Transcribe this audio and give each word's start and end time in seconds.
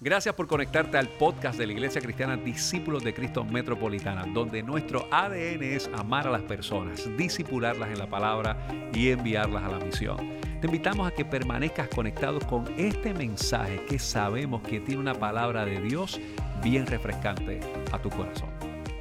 Gracias 0.00 0.34
por 0.34 0.48
conectarte 0.48 0.98
al 0.98 1.08
podcast 1.08 1.56
de 1.56 1.66
la 1.66 1.72
Iglesia 1.72 2.00
Cristiana 2.00 2.36
Discípulos 2.36 3.04
de 3.04 3.14
Cristo 3.14 3.44
Metropolitana, 3.44 4.26
donde 4.26 4.62
nuestro 4.62 5.06
ADN 5.10 5.62
es 5.62 5.88
amar 5.94 6.26
a 6.26 6.30
las 6.30 6.42
personas, 6.42 7.08
disipularlas 7.16 7.90
en 7.90 7.98
la 7.98 8.10
palabra 8.10 8.56
y 8.92 9.10
enviarlas 9.10 9.62
a 9.62 9.68
la 9.68 9.78
misión. 9.78 10.16
Te 10.60 10.66
invitamos 10.66 11.06
a 11.06 11.12
que 11.12 11.24
permanezcas 11.24 11.88
conectado 11.88 12.40
con 12.40 12.64
este 12.76 13.14
mensaje 13.14 13.84
que 13.86 14.00
sabemos 14.00 14.62
que 14.62 14.80
tiene 14.80 15.00
una 15.00 15.14
palabra 15.14 15.64
de 15.64 15.80
Dios 15.80 16.20
bien 16.62 16.86
refrescante 16.86 17.60
a 17.92 18.02
tu 18.02 18.10
corazón. 18.10 18.50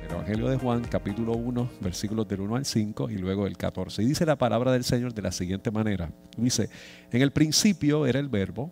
El 0.04 0.12
Evangelio 0.12 0.48
de 0.48 0.58
Juan, 0.58 0.84
capítulo 0.84 1.34
1, 1.34 1.70
versículos 1.82 2.28
del 2.28 2.42
1 2.42 2.56
al 2.56 2.66
5 2.66 3.10
y 3.10 3.18
luego 3.18 3.48
el 3.48 3.58
14. 3.58 4.04
Y 4.04 4.06
dice 4.06 4.28
la 4.28 4.38
palabra 4.38 4.72
del 4.72 4.84
Señor 4.84 5.14
de 5.16 5.24
la 5.24 5.32
siguiente 5.32 5.72
manera. 5.72 6.12
Dice, 6.38 6.70
en 7.12 7.24
el 7.24 7.32
principio 7.32 8.06
era 8.06 8.20
el 8.20 8.30
verbo 8.30 8.72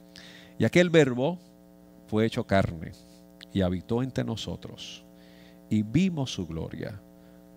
Y 0.61 0.63
aquel 0.63 0.91
verbo 0.91 1.39
fue 2.05 2.23
hecho 2.23 2.45
carne 2.45 2.91
y 3.51 3.61
habitó 3.61 4.03
entre 4.03 4.23
nosotros. 4.23 5.03
Y 5.71 5.81
vimos 5.81 6.31
su 6.31 6.45
gloria, 6.45 7.01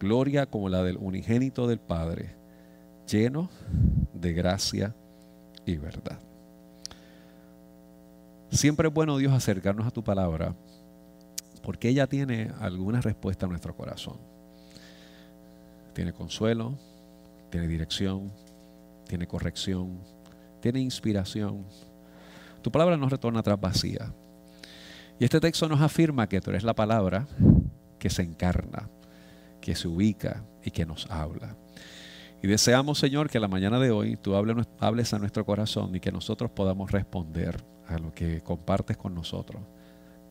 gloria 0.00 0.46
como 0.46 0.70
la 0.70 0.82
del 0.82 0.96
unigénito 0.96 1.66
del 1.66 1.80
Padre, 1.80 2.34
lleno 3.06 3.50
de 4.14 4.32
gracia 4.32 4.94
y 5.66 5.76
verdad. 5.76 6.18
Siempre 8.50 8.88
es 8.88 8.94
bueno 8.94 9.18
Dios 9.18 9.34
acercarnos 9.34 9.86
a 9.86 9.90
tu 9.90 10.02
palabra 10.02 10.54
porque 11.62 11.90
ella 11.90 12.06
tiene 12.06 12.52
alguna 12.58 13.02
respuesta 13.02 13.44
a 13.44 13.50
nuestro 13.50 13.76
corazón. 13.76 14.16
Tiene 15.92 16.14
consuelo, 16.14 16.78
tiene 17.50 17.68
dirección, 17.68 18.32
tiene 19.06 19.26
corrección, 19.26 19.98
tiene 20.62 20.80
inspiración. 20.80 21.66
Tu 22.64 22.72
palabra 22.72 22.96
no 22.96 23.10
retorna 23.10 23.40
atrás 23.40 23.60
vacía. 23.60 24.10
Y 25.20 25.24
este 25.24 25.38
texto 25.38 25.68
nos 25.68 25.82
afirma 25.82 26.30
que 26.30 26.40
tú 26.40 26.48
eres 26.48 26.64
la 26.64 26.74
palabra 26.74 27.28
que 27.98 28.08
se 28.08 28.22
encarna, 28.22 28.88
que 29.60 29.74
se 29.74 29.86
ubica 29.86 30.42
y 30.64 30.70
que 30.70 30.86
nos 30.86 31.10
habla. 31.10 31.58
Y 32.42 32.46
deseamos, 32.46 32.98
Señor, 32.98 33.28
que 33.28 33.38
la 33.38 33.48
mañana 33.48 33.78
de 33.78 33.90
hoy 33.90 34.16
tú 34.16 34.34
hables 34.34 35.12
a 35.12 35.18
nuestro 35.18 35.44
corazón 35.44 35.94
y 35.94 36.00
que 36.00 36.10
nosotros 36.10 36.52
podamos 36.52 36.90
responder 36.90 37.62
a 37.86 37.98
lo 37.98 38.14
que 38.14 38.40
compartes 38.40 38.96
con 38.96 39.14
nosotros 39.14 39.62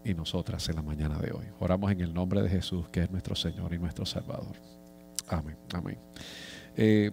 y 0.03 0.15
nosotras 0.15 0.67
en 0.69 0.77
la 0.77 0.81
mañana 0.81 1.19
de 1.19 1.33
hoy. 1.33 1.45
Oramos 1.59 1.91
en 1.91 2.01
el 2.01 2.15
nombre 2.15 2.41
de 2.41 2.49
Jesús, 2.49 2.89
que 2.89 3.03
es 3.03 3.11
nuestro 3.11 3.35
Señor 3.35 3.75
y 3.75 3.77
nuestro 3.77 4.07
Salvador. 4.07 4.55
Amén, 5.27 5.57
amén. 5.71 5.99
Eh, 6.75 7.11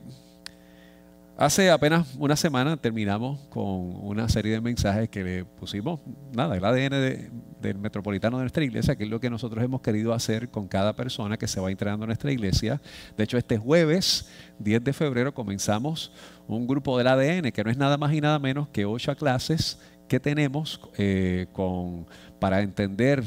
Hace 1.40 1.70
apenas 1.70 2.06
una 2.18 2.36
semana 2.36 2.76
terminamos 2.76 3.40
con 3.48 3.64
una 3.64 4.28
serie 4.28 4.52
de 4.52 4.60
mensajes 4.60 5.08
que 5.08 5.24
le 5.24 5.44
pusimos, 5.46 5.98
nada, 6.34 6.54
el 6.54 6.62
ADN 6.62 7.30
del 7.62 7.78
metropolitano 7.78 8.36
de 8.36 8.42
nuestra 8.42 8.62
iglesia, 8.62 8.94
que 8.94 9.04
es 9.04 9.08
lo 9.10 9.20
que 9.20 9.30
nosotros 9.30 9.64
hemos 9.64 9.80
querido 9.80 10.12
hacer 10.12 10.50
con 10.50 10.68
cada 10.68 10.94
persona 10.94 11.38
que 11.38 11.48
se 11.48 11.58
va 11.58 11.70
integrando 11.70 12.04
en 12.04 12.08
nuestra 12.08 12.30
iglesia. 12.30 12.82
De 13.16 13.24
hecho, 13.24 13.38
este 13.38 13.56
jueves, 13.56 14.28
10 14.58 14.84
de 14.84 14.92
febrero, 14.92 15.32
comenzamos 15.32 16.12
un 16.46 16.66
grupo 16.66 16.98
del 16.98 17.06
ADN, 17.06 17.52
que 17.52 17.64
no 17.64 17.70
es 17.70 17.78
nada 17.78 17.96
más 17.96 18.12
y 18.12 18.20
nada 18.20 18.38
menos 18.38 18.68
que 18.68 18.84
ocho 18.84 19.16
clases 19.16 19.80
que 20.08 20.20
tenemos 20.20 20.78
eh, 20.98 21.46
con, 21.54 22.06
para 22.38 22.60
entender 22.60 23.24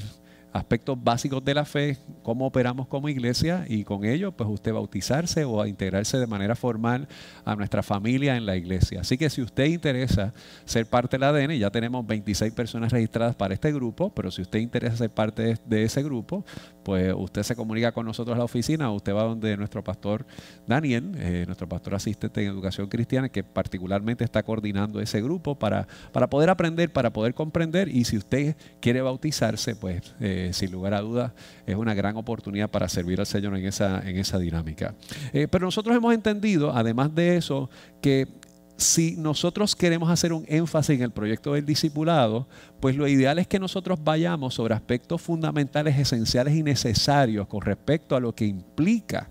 aspectos 0.54 1.04
básicos 1.04 1.44
de 1.44 1.56
la 1.56 1.66
fe, 1.66 1.98
cómo 2.22 2.46
operamos 2.46 2.88
como 2.88 3.10
iglesia 3.10 3.66
y 3.68 3.84
con 3.84 4.06
ello 4.06 4.32
pues 4.32 4.48
usted 4.48 4.72
bautizarse 4.72 5.44
o 5.46 5.66
integrarse 5.66 6.20
de 6.20 6.28
manera 6.28 6.56
formal 6.56 7.08
a 7.44 7.56
nuestra 7.56 7.82
familia 7.82 8.38
en 8.38 8.46
la 8.46 8.56
iglesia. 8.56 9.02
Así 9.02 9.18
que 9.18 9.32
si 9.32 9.42
usted 9.42 9.66
interesa 9.66 10.32
ser 10.66 10.86
parte 10.86 11.18
del 11.18 11.24
ADN, 11.24 11.54
ya 11.58 11.72
tenemos 11.72 12.06
26 12.06 12.54
personas 12.54 12.92
registradas 12.92 13.36
para 13.36 13.56
este 13.56 13.72
grupo, 13.72 14.12
pero 14.14 14.30
si 14.30 14.44
usted 14.44 14.60
interesa 14.60 14.96
ser 14.96 15.10
parte 15.10 15.58
de, 15.66 15.84
ese 15.84 16.04
grupo, 16.04 16.46
pues 16.84 17.12
usted 17.18 17.42
se 17.42 17.56
comunica 17.56 17.92
con 17.92 18.06
nosotros 18.06 18.36
a 18.36 18.38
la 18.38 18.46
oficina, 18.46 18.92
o 18.92 18.96
usted 18.96 19.14
va 19.14 19.24
donde 19.24 19.58
nuestro 19.58 19.84
pastor 19.84 20.24
Daniel, 20.68 21.12
eh, 21.18 21.44
nuestro 21.48 21.68
pastor 21.68 21.96
asistente 21.96 22.44
en 22.44 22.52
educación 22.52 22.88
cristiana, 22.88 23.28
que 23.28 23.44
particularmente 23.44 24.24
está 24.24 24.44
coordinando 24.44 25.02
ese 25.02 25.20
grupo 25.20 25.56
para, 25.56 25.88
para 26.12 26.30
poder 26.30 26.52
aprender, 26.52 26.92
para 26.92 27.12
poder 27.12 27.34
comprender 27.34 27.90
y 27.90 28.06
si 28.06 28.18
usted 28.18 28.56
quiere 28.80 29.02
bautizarse, 29.02 29.76
pues... 29.76 30.14
Eh, 30.20 30.43
sin 30.52 30.72
lugar 30.72 30.94
a 30.94 31.02
dudas, 31.02 31.32
es 31.66 31.76
una 31.76 31.94
gran 31.94 32.18
oportunidad 32.18 32.70
para 32.70 32.90
servir 32.90 33.20
al 33.20 33.26
Señor 33.26 33.56
en 33.56 33.66
esa, 33.66 34.02
en 34.08 34.18
esa 34.18 34.40
dinámica. 34.40 34.96
Eh, 35.32 35.48
pero 35.50 35.66
nosotros 35.66 35.96
hemos 35.96 36.14
entendido, 36.14 36.76
además 36.76 37.16
de 37.16 37.38
eso, 37.38 37.70
que 38.02 38.28
si 38.76 39.16
nosotros 39.18 39.76
queremos 39.76 40.10
hacer 40.10 40.34
un 40.34 40.46
énfasis 40.48 40.98
en 40.98 41.04
el 41.04 41.12
proyecto 41.12 41.54
del 41.54 41.66
discipulado, 41.66 42.48
pues 42.80 42.96
lo 42.96 43.08
ideal 43.08 43.40
es 43.40 43.48
que 43.48 43.60
nosotros 43.60 44.00
vayamos 44.04 44.56
sobre 44.56 44.74
aspectos 44.74 45.22
fundamentales, 45.22 45.98
esenciales 45.98 46.56
y 46.56 46.64
necesarios 46.64 47.48
con 47.48 47.62
respecto 47.62 48.16
a 48.16 48.20
lo 48.20 48.34
que 48.34 48.46
implica 48.46 49.30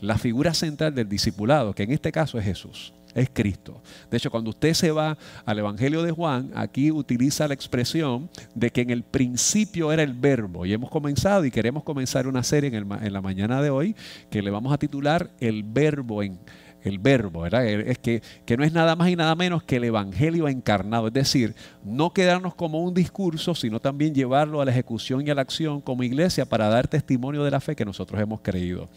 la 0.00 0.16
figura 0.16 0.54
central 0.54 0.94
del 0.94 1.08
discipulado, 1.08 1.74
que 1.74 1.82
en 1.82 1.90
este 1.90 2.12
caso 2.12 2.38
es 2.38 2.44
Jesús 2.44 2.94
es 3.20 3.30
Cristo. 3.32 3.80
De 4.10 4.16
hecho, 4.16 4.30
cuando 4.30 4.50
usted 4.50 4.74
se 4.74 4.90
va 4.90 5.16
al 5.44 5.58
Evangelio 5.58 6.02
de 6.02 6.10
Juan, 6.10 6.50
aquí 6.54 6.90
utiliza 6.90 7.48
la 7.48 7.54
expresión 7.54 8.30
de 8.54 8.70
que 8.70 8.82
en 8.82 8.90
el 8.90 9.02
principio 9.02 9.92
era 9.92 10.02
el 10.02 10.12
verbo. 10.12 10.66
Y 10.66 10.72
hemos 10.72 10.90
comenzado 10.90 11.44
y 11.44 11.50
queremos 11.50 11.84
comenzar 11.84 12.26
una 12.26 12.42
serie 12.42 12.74
en, 12.74 13.12
la 13.12 13.20
mañana 13.20 13.62
de 13.62 13.70
hoy 13.70 13.96
que 14.30 14.42
le 14.42 14.50
vamos 14.50 14.72
a 14.72 14.78
titular 14.78 15.30
El 15.40 15.62
verbo 15.62 16.22
en 16.22 16.38
el 16.88 16.98
verbo, 16.98 17.42
¿verdad? 17.42 17.66
Es 17.66 17.98
que, 17.98 18.22
que, 18.44 18.56
no 18.56 18.64
es 18.64 18.72
nada 18.72 18.96
más 18.96 19.08
y 19.08 19.16
nada 19.16 19.34
menos 19.34 19.62
que 19.62 19.76
el 19.76 19.84
Evangelio 19.84 20.48
encarnado, 20.48 21.08
es 21.08 21.12
decir, 21.12 21.54
no 21.84 22.12
quedarnos 22.12 22.54
como 22.54 22.82
un 22.82 22.94
discurso, 22.94 23.54
sino 23.54 23.80
también 23.80 24.14
llevarlo 24.14 24.60
a 24.60 24.64
la 24.64 24.70
ejecución 24.70 25.26
y 25.26 25.30
a 25.30 25.34
la 25.34 25.42
acción 25.42 25.80
como 25.80 26.02
iglesia 26.02 26.44
para 26.46 26.68
dar 26.68 26.88
testimonio 26.88 27.44
de 27.44 27.50
la 27.50 27.60
fe 27.60 27.76
que 27.76 27.84
nosotros 27.84 28.20
hemos 28.20 28.40
creído. 28.40 28.88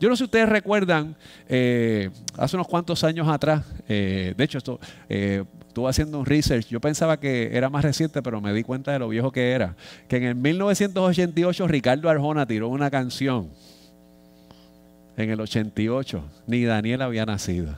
Yo 0.00 0.08
no 0.08 0.16
sé 0.16 0.20
si 0.20 0.24
ustedes 0.24 0.48
recuerdan, 0.48 1.16
eh, 1.48 2.10
hace 2.36 2.56
unos 2.56 2.68
cuantos 2.68 3.04
años 3.04 3.28
atrás, 3.28 3.64
eh, 3.88 4.34
de 4.36 4.44
hecho 4.44 4.58
esto... 4.58 4.80
Eh, 5.08 5.44
estuve 5.70 5.88
haciendo 5.88 6.18
un 6.18 6.26
research, 6.26 6.66
yo 6.66 6.80
pensaba 6.80 7.20
que 7.20 7.56
era 7.56 7.70
más 7.70 7.84
reciente, 7.84 8.22
pero 8.22 8.40
me 8.40 8.52
di 8.52 8.64
cuenta 8.64 8.90
de 8.90 8.98
lo 8.98 9.08
viejo 9.08 9.30
que 9.30 9.52
era, 9.52 9.76
que 10.08 10.16
en 10.16 10.24
el 10.24 10.34
1988 10.34 11.68
Ricardo 11.68 12.10
Arjona 12.10 12.44
tiró 12.44 12.66
una 12.66 12.90
canción 12.90 13.50
en 15.20 15.30
el 15.30 15.40
88. 15.40 16.22
Ni 16.46 16.64
Daniel 16.64 17.02
había 17.02 17.26
nacido. 17.26 17.74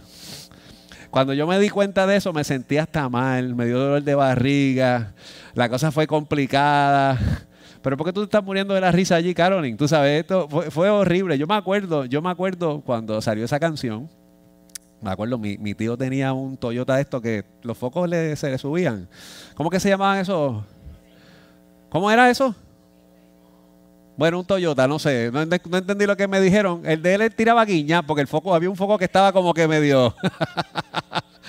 Cuando 1.11 1.35
yo 1.35 1.47
me 1.47 1.59
di 1.59 1.69
cuenta 1.69 2.07
de 2.07 2.17
eso, 2.17 2.33
me 2.33 2.43
sentí 2.43 2.79
hasta 2.79 3.09
mal, 3.11 3.55
me 3.55 3.67
dio 3.67 3.79
dolor 3.79 4.03
de 4.03 4.15
barriga, 4.15 5.13
la 5.53 5.69
cosa 5.69 5.93
fue 5.93 6.07
complicada. 6.07 7.19
Pero 7.83 7.99
¿por 7.99 8.07
qué 8.07 8.13
tú 8.15 8.21
te 8.21 8.25
estás 8.25 8.43
muriendo 8.43 8.73
de 8.73 8.81
la 8.81 8.93
risa 8.93 9.17
allí, 9.17 9.35
Caroline? 9.35 9.77
Tú 9.77 9.87
sabes, 9.89 10.21
esto 10.21 10.49
fue, 10.49 10.89
horrible. 10.89 11.37
Yo 11.37 11.47
me 11.47 11.55
acuerdo, 11.55 12.07
yo 12.07 12.23
me 12.23 12.31
acuerdo 12.31 12.81
cuando 12.81 13.21
salió 13.21 13.45
esa 13.45 13.61
canción. 13.61 14.09
Me 15.03 15.11
acuerdo, 15.11 15.37
mi, 15.37 15.75
tío 15.75 15.99
tenía 15.99 16.33
un 16.33 16.57
Toyota 16.57 16.95
de 16.95 17.03
esto 17.03 17.21
que 17.21 17.45
los 17.63 17.77
focos 17.77 18.09
le, 18.09 18.35
se 18.37 18.51
le 18.51 18.57
subían. 18.57 19.09
¿Cómo 19.55 19.69
que 19.69 19.81
se 19.81 19.89
llamaban 19.89 20.21
esos? 20.21 20.65
¿Cómo 21.91 22.11
era 22.11 22.31
eso? 22.31 22.55
Bueno, 24.23 24.39
un 24.39 24.45
Toyota, 24.45 24.87
no 24.87 25.01
sé, 25.01 25.33
no, 25.33 25.43
entendí 25.43 26.07
lo 26.07 26.17
que 26.17 26.29
me 26.29 26.41
dijeron. 26.41 26.83
El 26.85 27.03
de 27.03 27.15
él 27.15 27.35
tiraba 27.35 27.65
guiña 27.65 28.07
porque 28.07 28.21
el 28.21 28.29
foco, 28.29 28.55
había 28.55 28.71
un 28.71 28.77
foco 28.77 28.97
que 28.97 29.07
estaba 29.07 29.33
como 29.33 29.53
que 29.53 29.67
medio. 29.67 30.15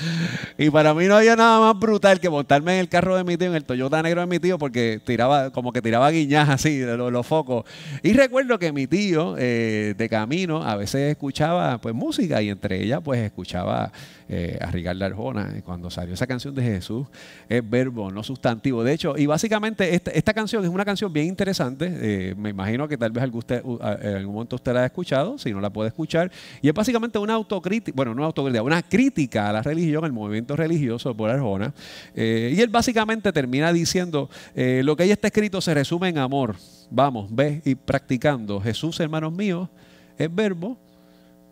y 0.57 0.69
para 0.69 0.93
mí 0.93 1.05
no 1.05 1.15
había 1.15 1.35
nada 1.35 1.59
más 1.59 1.79
brutal 1.79 2.19
que 2.19 2.29
montarme 2.29 2.75
en 2.75 2.79
el 2.79 2.89
carro 2.89 3.15
de 3.15 3.23
mi 3.23 3.37
tío, 3.37 3.47
en 3.47 3.55
el 3.55 3.65
Toyota 3.65 4.01
negro 4.01 4.21
de 4.21 4.27
mi 4.27 4.39
tío, 4.39 4.57
porque 4.57 5.01
tiraba, 5.03 5.51
como 5.51 5.71
que 5.71 5.81
tiraba 5.81 6.09
guiñas 6.09 6.49
así 6.49 6.77
de 6.77 6.97
los, 6.97 7.27
focos. 7.27 7.65
Y 8.01 8.13
recuerdo 8.13 8.59
que 8.59 8.71
mi 8.71 8.87
tío, 8.87 9.35
eh, 9.37 9.93
de 9.97 10.09
camino, 10.09 10.63
a 10.63 10.75
veces 10.75 11.11
escuchaba 11.11 11.79
pues 11.79 11.95
música 11.95 12.41
y 12.41 12.49
entre 12.49 12.83
ellas 12.83 13.01
pues 13.03 13.21
escuchaba 13.21 13.91
eh, 14.29 14.57
a 14.61 14.71
Ricardo 14.71 15.05
Arjona. 15.05 15.53
Cuando 15.63 15.89
salió 15.89 16.13
esa 16.13 16.25
canción 16.25 16.55
de 16.55 16.63
Jesús, 16.63 17.07
es 17.47 17.69
verbo, 17.69 18.09
no 18.09 18.23
sustantivo. 18.23 18.83
De 18.83 18.93
hecho, 18.93 19.15
y 19.17 19.25
básicamente 19.25 19.93
esta, 19.93 20.33
canción 20.33 20.63
es 20.63 20.69
una 20.69 20.85
canción 20.85 21.13
bien 21.13 21.27
interesante. 21.27 21.91
Eh, 22.01 22.35
me 22.35 22.49
imagino 22.49 22.87
que 22.87 22.97
tal 22.97 23.11
vez 23.11 23.23
en 23.23 24.15
algún 24.15 24.33
momento 24.33 24.55
usted 24.55 24.73
la 24.73 24.81
ha 24.81 24.85
escuchado, 24.85 25.37
si 25.37 25.51
no 25.51 25.61
la 25.61 25.69
puede 25.69 25.89
escuchar. 25.89 26.31
Y 26.61 26.67
es 26.67 26.73
básicamente 26.73 27.19
una 27.19 27.33
autocrítica, 27.33 27.95
bueno, 27.95 28.15
no 28.15 28.25
autocrítica, 28.25 28.63
una 28.63 28.81
crítica 28.81 29.49
a 29.49 29.53
la 29.53 29.61
religión 29.61 29.82
religión, 29.83 30.05
el 30.05 30.13
movimiento 30.13 30.55
religioso 30.55 31.15
por 31.15 31.29
Arjona. 31.29 31.73
Eh, 32.15 32.53
y 32.55 32.61
él 32.61 32.69
básicamente 32.69 33.31
termina 33.31 33.73
diciendo, 33.73 34.29
eh, 34.55 34.81
lo 34.83 34.95
que 34.95 35.03
ahí 35.03 35.11
está 35.11 35.27
escrito 35.27 35.61
se 35.61 35.73
resume 35.73 36.09
en 36.09 36.17
amor. 36.17 36.55
Vamos, 36.89 37.33
ve 37.33 37.61
y 37.65 37.75
practicando. 37.75 38.61
Jesús, 38.61 38.99
hermanos 38.99 39.33
míos, 39.33 39.69
es 40.17 40.33
verbo 40.33 40.77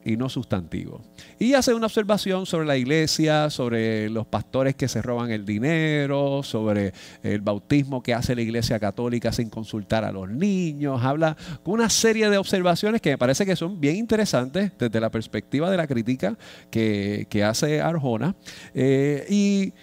y 0.04 0.18
no 0.18 0.30
sustantivo. 0.30 1.02
Y 1.40 1.54
hace 1.54 1.74
una 1.74 1.86
observación 1.88 2.46
sobre 2.46 2.66
la 2.66 2.78
iglesia, 2.78 3.50
sobre 3.50 4.10
los 4.10 4.26
pastores 4.28 4.76
que 4.76 4.88
se 4.88 5.02
roban 5.02 5.32
el 5.32 5.46
dinero, 5.46 6.44
sobre 6.44 6.94
el 7.24 7.42
bautismo 7.42 8.02
que 8.02 8.14
hace 8.14 8.36
la 8.36 8.42
iglesia 8.42 8.80
católica 8.80 9.32
sin 9.32 9.50
consultar 9.50 10.04
a 10.04 10.12
los 10.12 10.30
niños. 10.30 11.02
Habla 11.04 11.36
con 11.64 11.76
una 11.76 11.90
serie 11.90 12.30
de 12.30 12.38
observaciones 12.38 13.02
que 13.02 13.12
me 13.12 13.18
parece 13.18 13.46
que 13.46 13.56
son 13.56 13.80
bien 13.80 13.96
interesantes 13.96 14.72
desde 14.78 15.00
la 15.00 15.10
perspectiva 15.10 15.70
de 15.70 15.78
la 15.78 15.88
crítica 15.88 16.38
que, 16.70 17.28
hace 17.42 17.82
Arjona. 17.82 18.36
Eh, 18.74 19.26
y, 19.30 19.74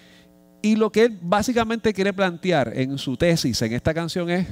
y 0.61 0.75
lo 0.75 0.91
que 0.91 1.05
él 1.05 1.19
básicamente 1.21 1.93
quiere 1.93 2.13
plantear 2.13 2.71
en 2.75 2.97
su 2.97 3.17
tesis 3.17 3.61
en 3.61 3.73
esta 3.73 3.93
canción 3.93 4.29
es 4.29 4.47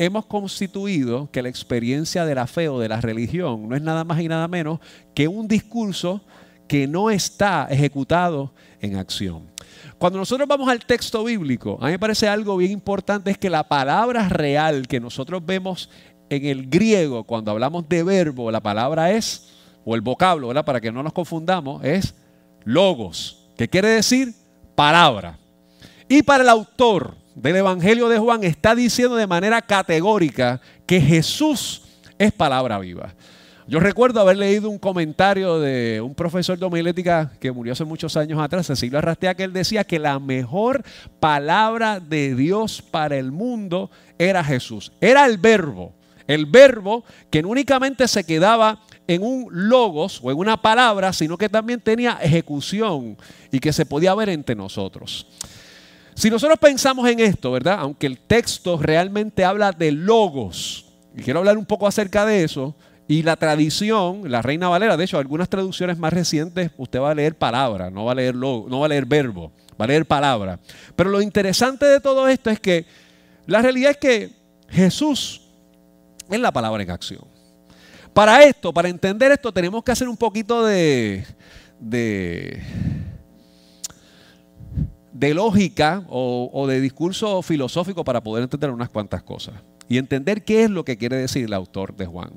hemos 0.00 0.24
constituido 0.24 1.30
que 1.30 1.42
la 1.42 1.50
experiencia 1.50 2.24
de 2.24 2.34
la 2.34 2.46
fe 2.46 2.70
o 2.70 2.80
de 2.80 2.88
la 2.88 3.02
religión 3.02 3.68
no 3.68 3.76
es 3.76 3.82
nada 3.82 4.02
más 4.02 4.18
y 4.18 4.28
nada 4.28 4.48
menos 4.48 4.80
que 5.14 5.28
un 5.28 5.46
discurso 5.46 6.22
que 6.66 6.86
no 6.86 7.10
está 7.10 7.68
ejecutado 7.70 8.54
en 8.80 8.96
acción. 8.96 9.50
Cuando 9.98 10.18
nosotros 10.18 10.48
vamos 10.48 10.70
al 10.70 10.86
texto 10.86 11.22
bíblico, 11.22 11.76
a 11.82 11.86
mí 11.86 11.92
me 11.92 11.98
parece 11.98 12.26
algo 12.26 12.56
bien 12.56 12.70
importante 12.70 13.30
es 13.30 13.36
que 13.36 13.50
la 13.50 13.68
palabra 13.68 14.26
real 14.30 14.88
que 14.88 15.00
nosotros 15.00 15.44
vemos 15.44 15.90
en 16.30 16.46
el 16.46 16.70
griego 16.70 17.24
cuando 17.24 17.50
hablamos 17.50 17.86
de 17.86 18.02
verbo, 18.02 18.50
la 18.50 18.62
palabra 18.62 19.10
es, 19.10 19.50
o 19.84 19.94
el 19.94 20.00
vocablo, 20.00 20.54
para 20.64 20.80
que 20.80 20.90
no 20.90 21.02
nos 21.02 21.12
confundamos, 21.12 21.84
es 21.84 22.14
logos, 22.64 23.50
que 23.58 23.68
quiere 23.68 23.88
decir 23.88 24.32
palabra. 24.74 25.38
Y 26.08 26.22
para 26.22 26.42
el 26.42 26.48
autor, 26.48 27.19
del 27.34 27.56
Evangelio 27.56 28.08
de 28.08 28.18
Juan 28.18 28.44
está 28.44 28.74
diciendo 28.74 29.16
de 29.16 29.26
manera 29.26 29.62
categórica 29.62 30.60
que 30.86 31.00
Jesús 31.00 31.82
es 32.18 32.32
palabra 32.32 32.78
viva. 32.78 33.14
Yo 33.66 33.78
recuerdo 33.78 34.20
haber 34.20 34.36
leído 34.36 34.68
un 34.68 34.78
comentario 34.78 35.60
de 35.60 36.00
un 36.00 36.12
profesor 36.14 36.58
de 36.58 36.66
homilética 36.66 37.30
que 37.38 37.52
murió 37.52 37.72
hace 37.72 37.84
muchos 37.84 38.16
años 38.16 38.40
atrás, 38.40 38.66
Cecilio 38.66 38.98
Arrastea, 38.98 39.36
que 39.36 39.44
él 39.44 39.52
decía 39.52 39.84
que 39.84 40.00
la 40.00 40.18
mejor 40.18 40.82
palabra 41.20 42.00
de 42.00 42.34
Dios 42.34 42.82
para 42.82 43.16
el 43.16 43.30
mundo 43.30 43.88
era 44.18 44.42
Jesús. 44.42 44.90
Era 45.00 45.24
el 45.24 45.38
verbo. 45.38 45.92
El 46.26 46.46
verbo 46.46 47.04
que 47.30 47.42
no 47.42 47.48
únicamente 47.48 48.08
se 48.08 48.24
quedaba 48.24 48.80
en 49.06 49.22
un 49.22 49.46
logos 49.50 50.20
o 50.22 50.32
en 50.32 50.38
una 50.38 50.60
palabra, 50.60 51.12
sino 51.12 51.38
que 51.38 51.48
también 51.48 51.80
tenía 51.80 52.18
ejecución 52.20 53.16
y 53.52 53.60
que 53.60 53.72
se 53.72 53.86
podía 53.86 54.14
ver 54.16 54.30
entre 54.30 54.56
nosotros. 54.56 55.26
Si 56.20 56.28
nosotros 56.28 56.58
pensamos 56.58 57.08
en 57.08 57.18
esto, 57.18 57.50
¿verdad? 57.50 57.78
Aunque 57.78 58.06
el 58.06 58.18
texto 58.18 58.76
realmente 58.76 59.42
habla 59.42 59.72
de 59.72 59.90
logos, 59.90 60.84
y 61.16 61.22
quiero 61.22 61.38
hablar 61.38 61.56
un 61.56 61.64
poco 61.64 61.86
acerca 61.86 62.26
de 62.26 62.44
eso, 62.44 62.74
y 63.08 63.22
la 63.22 63.36
tradición, 63.36 64.30
la 64.30 64.42
Reina 64.42 64.68
Valera, 64.68 64.98
de 64.98 65.04
hecho, 65.04 65.16
algunas 65.16 65.48
traducciones 65.48 65.96
más 65.96 66.12
recientes, 66.12 66.72
usted 66.76 67.00
va 67.00 67.12
a 67.12 67.14
leer 67.14 67.36
palabra, 67.36 67.88
no 67.88 68.04
va 68.04 68.12
a 68.12 68.16
leer, 68.16 68.34
logo, 68.34 68.68
no 68.68 68.80
va 68.80 68.84
a 68.84 68.88
leer 68.90 69.06
verbo, 69.06 69.50
va 69.80 69.86
a 69.86 69.88
leer 69.88 70.04
palabra. 70.04 70.60
Pero 70.94 71.08
lo 71.08 71.22
interesante 71.22 71.86
de 71.86 72.00
todo 72.00 72.28
esto 72.28 72.50
es 72.50 72.60
que 72.60 72.84
la 73.46 73.62
realidad 73.62 73.92
es 73.92 73.96
que 73.96 74.30
Jesús 74.68 75.40
es 76.30 76.38
la 76.38 76.52
palabra 76.52 76.82
en 76.82 76.90
acción. 76.90 77.24
Para 78.12 78.44
esto, 78.44 78.74
para 78.74 78.90
entender 78.90 79.32
esto, 79.32 79.50
tenemos 79.52 79.82
que 79.82 79.92
hacer 79.92 80.06
un 80.06 80.18
poquito 80.18 80.66
de, 80.66 81.24
de 81.78 82.62
de 85.20 85.34
lógica 85.34 86.02
o, 86.08 86.66
de 86.66 86.80
discurso 86.80 87.42
filosófico 87.42 88.02
para 88.04 88.22
poder 88.22 88.42
entender 88.42 88.70
unas 88.70 88.88
cuantas 88.88 89.22
cosas 89.22 89.54
y 89.86 89.98
entender 89.98 90.44
qué 90.44 90.64
es 90.64 90.70
lo 90.70 90.82
que 90.82 90.96
quiere 90.96 91.16
decir 91.16 91.44
el 91.44 91.52
autor 91.52 91.94
de 91.94 92.06
Juan. 92.06 92.30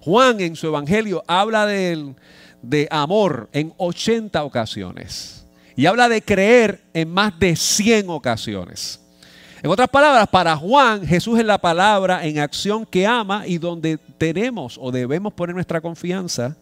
Juan 0.00 0.40
en 0.40 0.56
su 0.56 0.68
evangelio 0.68 1.22
habla 1.26 1.66
de, 1.66 2.14
de 2.62 2.88
amor 2.90 3.50
en 3.52 3.74
80 3.76 4.42
ocasiones 4.42 5.46
y 5.76 5.84
habla 5.84 6.08
de 6.08 6.22
creer 6.22 6.82
en 6.94 7.10
más 7.10 7.38
de 7.38 7.54
100 7.54 8.08
ocasiones. 8.08 9.00
En 9.62 9.70
otras 9.70 9.90
palabras, 9.90 10.26
para 10.28 10.56
Juan, 10.56 11.06
Jesús 11.06 11.38
es 11.38 11.44
la 11.44 11.58
palabra 11.58 12.24
en 12.24 12.38
acción 12.38 12.86
que 12.86 13.06
ama 13.06 13.46
y 13.46 13.58
donde 13.58 13.98
tenemos 14.16 14.78
o 14.80 14.90
debemos 14.90 15.34
poner 15.34 15.54
nuestra 15.54 15.82
confianza 15.82 16.56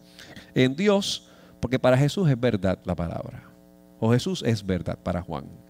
en 0.53 0.75
Dios, 0.75 1.29
porque 1.61 1.79
para 1.79 1.97
Jesús 1.97 2.29
es 2.29 2.37
verdad 2.37 2.77
la 2.83 2.95
palabra. 2.95 3.43
O 4.01 4.11
Jesús 4.11 4.43
es 4.45 4.65
verdad 4.65 4.99
para 5.01 5.21
Juan. 5.21 5.68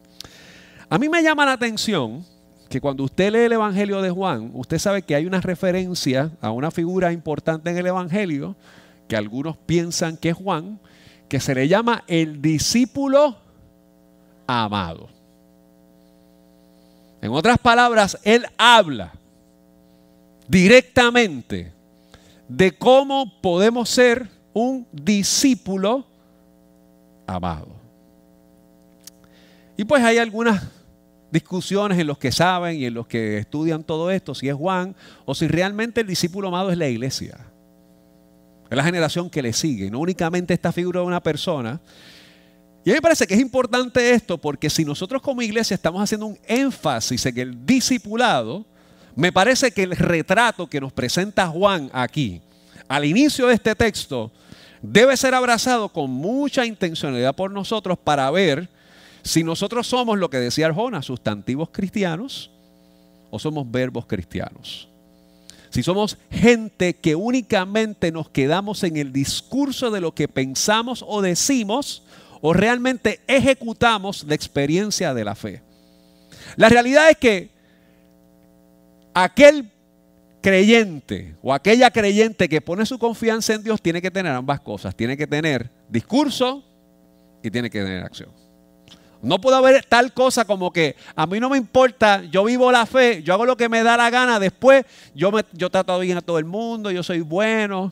A 0.89 0.97
mí 0.97 1.07
me 1.07 1.21
llama 1.21 1.45
la 1.45 1.53
atención 1.53 2.25
que 2.67 2.81
cuando 2.81 3.03
usted 3.03 3.31
lee 3.31 3.45
el 3.45 3.53
Evangelio 3.53 4.01
de 4.01 4.09
Juan, 4.09 4.51
usted 4.55 4.79
sabe 4.79 5.03
que 5.03 5.13
hay 5.13 5.27
una 5.27 5.39
referencia 5.39 6.31
a 6.41 6.51
una 6.51 6.71
figura 6.71 7.11
importante 7.11 7.69
en 7.69 7.77
el 7.77 7.87
Evangelio, 7.87 8.55
que 9.07 9.15
algunos 9.15 9.55
piensan 9.57 10.17
que 10.17 10.29
es 10.29 10.35
Juan, 10.35 10.79
que 11.27 11.39
se 11.39 11.53
le 11.53 11.67
llama 11.67 12.03
el 12.07 12.41
discípulo 12.41 13.37
amado. 14.47 15.09
En 17.21 17.31
otras 17.31 17.59
palabras, 17.59 18.17
él 18.23 18.45
habla 18.57 19.11
directamente 20.47 21.71
de 22.47 22.71
cómo 22.71 23.39
podemos 23.41 23.89
ser 23.89 24.27
un 24.53 24.87
discípulo 24.91 26.05
amado. 27.27 27.67
Y 29.77 29.85
pues 29.85 30.03
hay 30.03 30.17
algunas 30.17 30.78
discusiones 31.31 31.99
en 31.99 32.07
los 32.07 32.17
que 32.17 32.31
saben 32.31 32.77
y 32.77 32.85
en 32.85 32.93
los 32.93 33.07
que 33.07 33.37
estudian 33.37 33.83
todo 33.83 34.11
esto, 34.11 34.33
si 34.33 34.49
es 34.49 34.55
Juan 34.55 34.95
o 35.25 35.35
si 35.35 35.47
realmente 35.47 36.01
el 36.01 36.07
discípulo 36.07 36.47
amado 36.47 36.71
es 36.71 36.77
la 36.77 36.87
iglesia. 36.87 37.37
Es 38.69 38.77
la 38.77 38.83
generación 38.83 39.29
que 39.29 39.41
le 39.41 39.53
sigue, 39.53 39.89
no 39.89 39.99
únicamente 39.99 40.53
esta 40.53 40.71
figura 40.71 41.01
de 41.01 41.07
una 41.07 41.21
persona. 41.21 41.79
Y 42.85 42.91
a 42.91 42.93
mí 42.93 42.97
me 42.97 43.01
parece 43.01 43.27
que 43.27 43.33
es 43.33 43.39
importante 43.39 44.11
esto 44.11 44.37
porque 44.37 44.69
si 44.69 44.85
nosotros 44.85 45.21
como 45.21 45.41
iglesia 45.41 45.75
estamos 45.75 46.01
haciendo 46.01 46.27
un 46.27 46.39
énfasis 46.47 47.25
en 47.25 47.37
el 47.37 47.65
discipulado, 47.65 48.65
me 49.15 49.31
parece 49.31 49.71
que 49.71 49.83
el 49.83 49.95
retrato 49.95 50.67
que 50.67 50.79
nos 50.79 50.93
presenta 50.93 51.47
Juan 51.47 51.89
aquí, 51.93 52.41
al 52.87 53.05
inicio 53.05 53.47
de 53.47 53.55
este 53.55 53.75
texto, 53.75 54.31
debe 54.81 55.17
ser 55.17 55.33
abrazado 55.33 55.89
con 55.89 56.09
mucha 56.09 56.65
intencionalidad 56.65 57.35
por 57.35 57.51
nosotros 57.51 57.97
para 57.97 58.29
ver 58.31 58.69
si 59.23 59.43
nosotros 59.43 59.87
somos 59.87 60.17
lo 60.17 60.29
que 60.29 60.37
decía 60.37 60.67
Arjona, 60.67 61.01
sustantivos 61.01 61.69
cristianos 61.71 62.51
o 63.29 63.39
somos 63.39 63.69
verbos 63.69 64.05
cristianos. 64.05 64.87
Si 65.69 65.83
somos 65.83 66.17
gente 66.31 66.95
que 66.95 67.15
únicamente 67.15 68.11
nos 68.11 68.29
quedamos 68.29 68.83
en 68.83 68.97
el 68.97 69.13
discurso 69.13 69.91
de 69.91 70.01
lo 70.01 70.15
que 70.15 70.27
pensamos 70.27 71.05
o 71.07 71.21
decimos 71.21 72.03
o 72.41 72.53
realmente 72.53 73.19
ejecutamos 73.27 74.23
la 74.23 74.35
experiencia 74.35 75.13
de 75.13 75.25
la 75.25 75.35
fe. 75.35 75.61
La 76.55 76.69
realidad 76.69 77.09
es 77.09 77.17
que 77.17 77.49
aquel 79.13 79.69
creyente 80.41 81.35
o 81.41 81.53
aquella 81.53 81.91
creyente 81.91 82.47
que 82.47 82.61
pone 82.61 82.85
su 82.85 82.97
confianza 82.97 83.53
en 83.53 83.63
Dios 83.63 83.81
tiene 83.81 84.01
que 84.01 84.09
tener 84.09 84.31
ambas 84.31 84.61
cosas. 84.61 84.95
Tiene 84.95 85.17
que 85.17 85.27
tener 85.27 85.69
discurso 85.89 86.63
y 87.43 87.51
tiene 87.51 87.69
que 87.69 87.83
tener 87.83 88.03
acción. 88.03 88.31
No 89.21 89.39
puede 89.41 89.57
haber 89.57 89.83
tal 89.85 90.13
cosa 90.13 90.45
como 90.45 90.71
que 90.71 90.95
a 91.15 91.25
mí 91.25 91.39
no 91.39 91.49
me 91.49 91.57
importa, 91.57 92.23
yo 92.23 92.43
vivo 92.45 92.71
la 92.71 92.85
fe, 92.85 93.21
yo 93.21 93.33
hago 93.33 93.45
lo 93.45 93.57
que 93.57 93.67
me 93.67 93.83
da 93.83 93.97
la 93.97 94.09
gana, 94.09 94.39
después 94.39 94.85
yo, 95.13 95.31
me, 95.31 95.43
yo 95.51 95.69
trato 95.69 95.99
bien 95.99 96.17
a 96.17 96.21
todo 96.21 96.39
el 96.39 96.45
mundo, 96.45 96.89
yo 96.89 97.03
soy 97.03 97.21
bueno. 97.21 97.91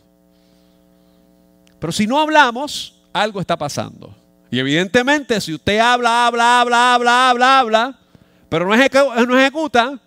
Pero 1.79 1.91
si 1.91 2.07
no 2.07 2.19
hablamos, 2.19 2.95
algo 3.11 3.41
está 3.41 3.57
pasando. 3.57 4.15
Y 4.49 4.59
evidentemente, 4.59 5.41
si 5.41 5.53
usted 5.53 5.79
habla, 5.79 6.27
habla, 6.27 6.61
habla, 6.61 6.93
habla, 6.93 7.29
habla, 7.29 7.59
habla, 7.59 7.99
pero 8.47 8.65
no 8.65 8.73
ejecuta, 8.73 9.25
no 9.25 9.37
ejecuta 9.37 9.99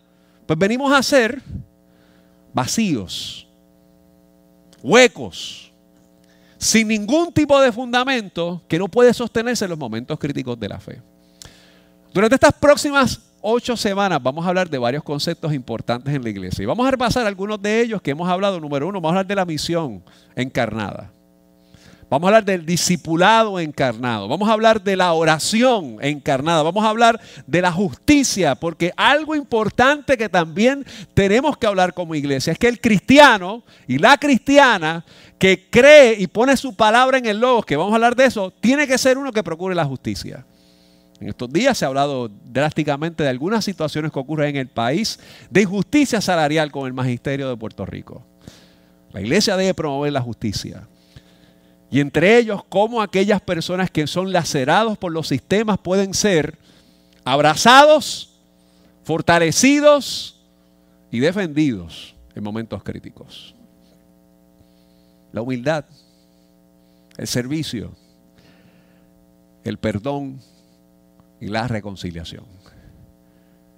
pues 0.51 0.59
venimos 0.59 0.93
a 0.93 1.01
ser 1.01 1.41
vacíos, 2.53 3.47
huecos, 4.83 5.70
sin 6.61 6.89
ningún 6.89 7.33
tipo 7.33 7.59
de 7.59 7.73
fundamento 7.73 8.63
que 8.69 8.79
no 8.79 8.87
puede 8.87 9.15
sostenerse 9.15 9.65
en 9.65 9.71
los 9.71 9.79
momentos 9.79 10.19
críticos 10.19 10.61
de 10.61 10.69
la 10.69 10.79
fe. 10.79 11.01
Durante 12.13 12.35
estas 12.35 12.53
próximas 12.53 13.19
ocho 13.41 13.79
semanas 13.79 14.23
vamos 14.23 14.45
a 14.45 14.51
hablar 14.51 14.69
de 14.69 14.77
varios 14.77 15.03
conceptos 15.03 15.55
importantes 15.55 16.15
en 16.15 16.23
la 16.23 16.29
iglesia. 16.29 16.63
Y 16.63 16.67
vamos 16.67 16.87
a 16.87 16.91
repasar 16.91 17.27
algunos 17.27 17.63
de 17.63 17.81
ellos 17.81 18.03
que 18.03 18.11
hemos 18.11 18.29
hablado. 18.29 18.61
Número 18.61 18.87
uno, 18.87 19.01
vamos 19.01 19.09
a 19.09 19.21
hablar 19.21 19.27
de 19.27 19.37
la 19.37 19.47
misión 19.47 20.05
encarnada. 20.37 21.11
Vamos 22.11 22.27
a 22.27 22.29
hablar 22.31 22.45
del 22.45 22.67
discipulado 22.67 23.61
encarnado. 23.61 24.27
Vamos 24.27 24.49
a 24.49 24.53
hablar 24.53 24.83
de 24.83 24.97
la 24.97 25.13
oración 25.13 25.99
encarnada. 26.01 26.65
Vamos 26.65 26.85
a 26.85 26.89
hablar 26.89 27.21
de 27.47 27.63
la 27.63 27.71
justicia, 27.71 28.57
porque 28.57 28.93
algo 28.97 29.37
importante 29.37 30.19
que 30.19 30.29
también 30.29 30.85
tenemos 31.15 31.57
que 31.57 31.69
hablar 31.69 31.95
como 31.95 32.17
iglesia 32.17 32.53
es 32.53 32.59
que 32.59 32.67
el 32.67 32.81
cristiano 32.81 33.63
y 33.87 33.99
la 33.99 34.19
cristiana 34.19 35.05
que 35.39 35.69
cree 35.71 36.17
y 36.19 36.27
pone 36.27 36.57
su 36.57 36.75
palabra 36.75 37.17
en 37.17 37.27
el 37.27 37.39
logos, 37.39 37.65
que 37.65 37.77
vamos 37.77 37.93
a 37.93 37.95
hablar 37.95 38.17
de 38.17 38.25
eso, 38.25 38.53
tiene 38.61 38.89
que 38.89 38.99
ser 38.99 39.17
uno 39.17 39.31
que 39.31 39.45
procure 39.45 39.77
la 39.77 39.85
justicia. 39.85 40.45
En 41.21 41.29
estos 41.29 41.49
días 41.49 41.79
se 41.79 41.85
ha 41.85 41.89
hablado 41.89 42.29
drásticamente 42.45 43.23
de 43.23 43.29
algunas 43.29 43.65
situaciones 43.65 44.11
que 44.11 44.19
ocurren 44.19 44.49
en 44.49 44.57
el 44.57 44.69
país 44.69 45.21
de 45.49 45.63
injusticia 45.63 46.21
salarial 46.21 46.73
con 46.73 46.89
el 46.89 46.93
magisterio 46.93 47.49
de 47.49 47.57
Puerto 47.57 47.87
Rico. 47.87 48.27
La 49.13 49.21
iglesia 49.21 49.57
debe 49.57 49.75
promover 49.75 50.13
la 50.13 50.21
justicia. 50.21 50.89
Y 51.91 52.01
entre 52.01 52.39
ellos, 52.39 52.63
cómo 52.69 53.03
aquellas 53.03 53.41
personas 53.41 53.91
que 53.91 54.07
son 54.07 54.33
lacerados 54.33 54.97
por 54.97 55.11
los 55.11 55.27
sistemas 55.27 55.79
pueden 55.79 56.15
ser 56.15 56.57
abrazados, 57.25 58.39
fortalecidos 59.03 60.41
y 61.11 61.19
defendidos 61.19 62.15
en 62.35 62.45
momentos 62.45 62.83
críticos. 62.85 63.57
La 65.33 65.43
humildad, 65.43 65.85
el 67.17 67.27
servicio, 67.27 67.93
el 69.65 69.77
perdón 69.77 70.41
y 71.41 71.49
la 71.49 71.67
reconciliación. 71.67 72.45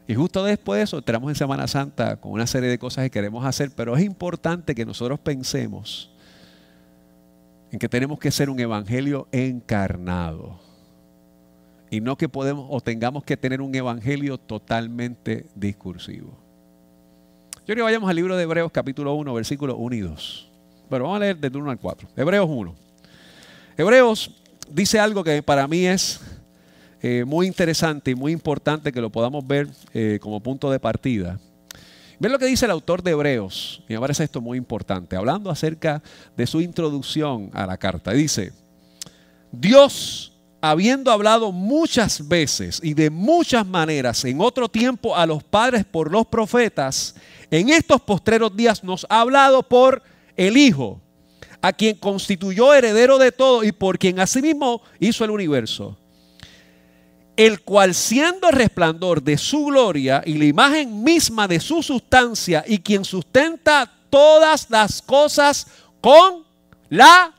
Y 0.06 0.14
justo 0.14 0.44
después 0.44 0.78
de 0.78 0.84
eso 0.84 0.98
entramos 0.98 1.30
en 1.30 1.36
Semana 1.36 1.66
Santa 1.66 2.16
con 2.16 2.32
una 2.32 2.46
serie 2.46 2.68
de 2.68 2.78
cosas 2.78 3.04
que 3.04 3.10
queremos 3.10 3.46
hacer, 3.46 3.70
pero 3.74 3.96
es 3.96 4.04
importante 4.04 4.74
que 4.74 4.84
nosotros 4.84 5.18
pensemos 5.18 6.11
en 7.72 7.78
que 7.78 7.88
tenemos 7.88 8.18
que 8.18 8.30
ser 8.30 8.50
un 8.50 8.60
evangelio 8.60 9.26
encarnado. 9.32 10.60
Y 11.90 12.00
no 12.00 12.16
que 12.16 12.28
podemos 12.28 12.66
o 12.68 12.80
tengamos 12.80 13.24
que 13.24 13.36
tener 13.36 13.62
un 13.62 13.74
evangelio 13.74 14.36
totalmente 14.38 15.46
discursivo. 15.54 16.38
Yo 17.60 17.66
creo 17.66 17.76
que 17.76 17.82
vayamos 17.82 18.10
al 18.10 18.16
libro 18.16 18.36
de 18.36 18.42
Hebreos 18.42 18.70
capítulo 18.70 19.14
1, 19.14 19.32
versículos 19.32 19.76
1 19.78 19.96
y 19.96 20.00
2. 20.00 20.50
Pero 20.90 21.04
vamos 21.04 21.16
a 21.16 21.20
leer 21.20 21.38
de 21.38 21.48
1 21.48 21.70
al 21.70 21.78
4. 21.78 22.08
Hebreos 22.14 22.46
1. 22.48 22.74
Hebreos 23.78 24.30
dice 24.70 25.00
algo 25.00 25.24
que 25.24 25.42
para 25.42 25.66
mí 25.66 25.86
es 25.86 26.20
eh, 27.00 27.24
muy 27.26 27.46
interesante 27.46 28.10
y 28.10 28.14
muy 28.14 28.32
importante 28.32 28.92
que 28.92 29.00
lo 29.00 29.08
podamos 29.08 29.46
ver 29.46 29.68
eh, 29.94 30.18
como 30.20 30.40
punto 30.40 30.70
de 30.70 30.78
partida. 30.78 31.40
Ven 32.22 32.30
lo 32.30 32.38
que 32.38 32.46
dice 32.46 32.66
el 32.66 32.70
autor 32.70 33.02
de 33.02 33.10
Hebreos, 33.10 33.82
y 33.88 33.94
me 33.94 33.98
parece 33.98 34.22
esto 34.22 34.40
muy 34.40 34.56
importante, 34.56 35.16
hablando 35.16 35.50
acerca 35.50 36.00
de 36.36 36.46
su 36.46 36.60
introducción 36.60 37.50
a 37.52 37.66
la 37.66 37.76
carta. 37.76 38.12
Dice, 38.12 38.52
Dios, 39.50 40.32
habiendo 40.60 41.10
hablado 41.10 41.50
muchas 41.50 42.28
veces 42.28 42.78
y 42.80 42.94
de 42.94 43.10
muchas 43.10 43.66
maneras 43.66 44.24
en 44.24 44.40
otro 44.40 44.68
tiempo 44.68 45.16
a 45.16 45.26
los 45.26 45.42
padres 45.42 45.84
por 45.84 46.12
los 46.12 46.24
profetas, 46.28 47.16
en 47.50 47.70
estos 47.70 48.00
postreros 48.00 48.56
días 48.56 48.84
nos 48.84 49.04
ha 49.08 49.22
hablado 49.22 49.64
por 49.64 50.00
el 50.36 50.56
Hijo, 50.56 51.00
a 51.60 51.72
quien 51.72 51.96
constituyó 51.96 52.72
heredero 52.72 53.18
de 53.18 53.32
todo 53.32 53.64
y 53.64 53.72
por 53.72 53.98
quien 53.98 54.20
asimismo 54.20 54.80
hizo 55.00 55.24
el 55.24 55.32
universo 55.32 55.98
el 57.36 57.62
cual 57.62 57.94
siendo 57.94 58.48
el 58.48 58.56
resplandor 58.56 59.22
de 59.22 59.38
su 59.38 59.66
gloria 59.66 60.22
y 60.24 60.34
la 60.34 60.44
imagen 60.44 61.02
misma 61.02 61.48
de 61.48 61.60
su 61.60 61.82
sustancia 61.82 62.64
y 62.66 62.78
quien 62.78 63.04
sustenta 63.04 63.90
todas 64.10 64.68
las 64.68 65.00
cosas 65.00 65.66
con 66.00 66.44
la 66.90 67.32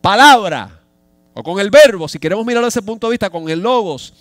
palabra 0.00 0.80
o 1.34 1.42
con 1.42 1.60
el 1.60 1.70
verbo, 1.70 2.08
si 2.08 2.18
queremos 2.18 2.44
mirarlo 2.44 2.66
desde 2.66 2.80
ese 2.80 2.86
punto 2.86 3.06
de 3.06 3.12
vista, 3.12 3.30
con 3.30 3.48
el 3.48 3.60
logos, 3.60 4.12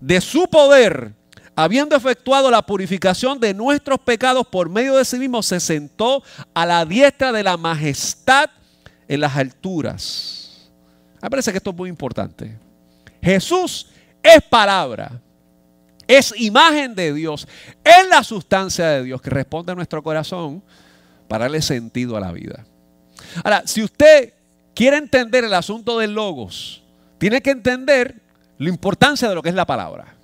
de 0.00 0.20
su 0.20 0.48
poder, 0.48 1.14
habiendo 1.54 1.94
efectuado 1.94 2.50
la 2.50 2.62
purificación 2.62 3.38
de 3.38 3.54
nuestros 3.54 4.00
pecados 4.00 4.46
por 4.46 4.68
medio 4.68 4.96
de 4.96 5.04
sí 5.04 5.18
mismo, 5.18 5.42
se 5.42 5.60
sentó 5.60 6.22
a 6.52 6.66
la 6.66 6.84
diestra 6.84 7.32
de 7.32 7.44
la 7.44 7.56
majestad 7.56 8.50
en 9.06 9.20
las 9.20 9.36
alturas. 9.36 10.70
Me 11.22 11.30
parece 11.30 11.50
que 11.50 11.58
esto 11.58 11.70
es 11.70 11.76
muy 11.76 11.88
importante. 11.88 12.58
Jesús 13.22 13.86
es 14.22 14.42
palabra, 14.42 15.20
es 16.06 16.34
imagen 16.36 16.94
de 16.94 17.12
Dios, 17.12 17.46
es 17.84 18.08
la 18.08 18.24
sustancia 18.24 18.86
de 18.88 19.04
Dios 19.04 19.22
que 19.22 19.30
responde 19.30 19.72
a 19.72 19.74
nuestro 19.74 20.02
corazón 20.02 20.62
para 21.28 21.44
darle 21.44 21.62
sentido 21.62 22.16
a 22.16 22.20
la 22.20 22.32
vida. 22.32 22.64
Ahora, 23.44 23.62
si 23.66 23.82
usted 23.82 24.34
quiere 24.74 24.96
entender 24.96 25.44
el 25.44 25.54
asunto 25.54 25.98
del 25.98 26.14
logos, 26.14 26.82
tiene 27.18 27.40
que 27.40 27.50
entender 27.50 28.20
la 28.58 28.68
importancia 28.68 29.28
de 29.28 29.34
lo 29.34 29.42
que 29.42 29.50
es 29.50 29.54
la 29.54 29.66
palabra. 29.66 30.16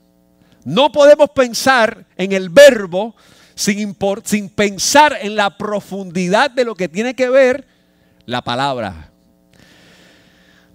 No 0.65 0.91
podemos 0.91 1.31
pensar 1.31 2.07
en 2.17 2.33
el 2.33 2.49
verbo 2.49 3.15
sin, 3.55 3.97
sin 4.25 4.49
pensar 4.49 5.17
en 5.21 5.37
la 5.37 5.57
profundidad 5.57 6.51
de 6.51 6.65
lo 6.65 6.75
que 6.75 6.89
tiene 6.89 7.15
que 7.15 7.29
ver 7.29 7.67
la 8.27 8.43
palabra. 8.43 9.11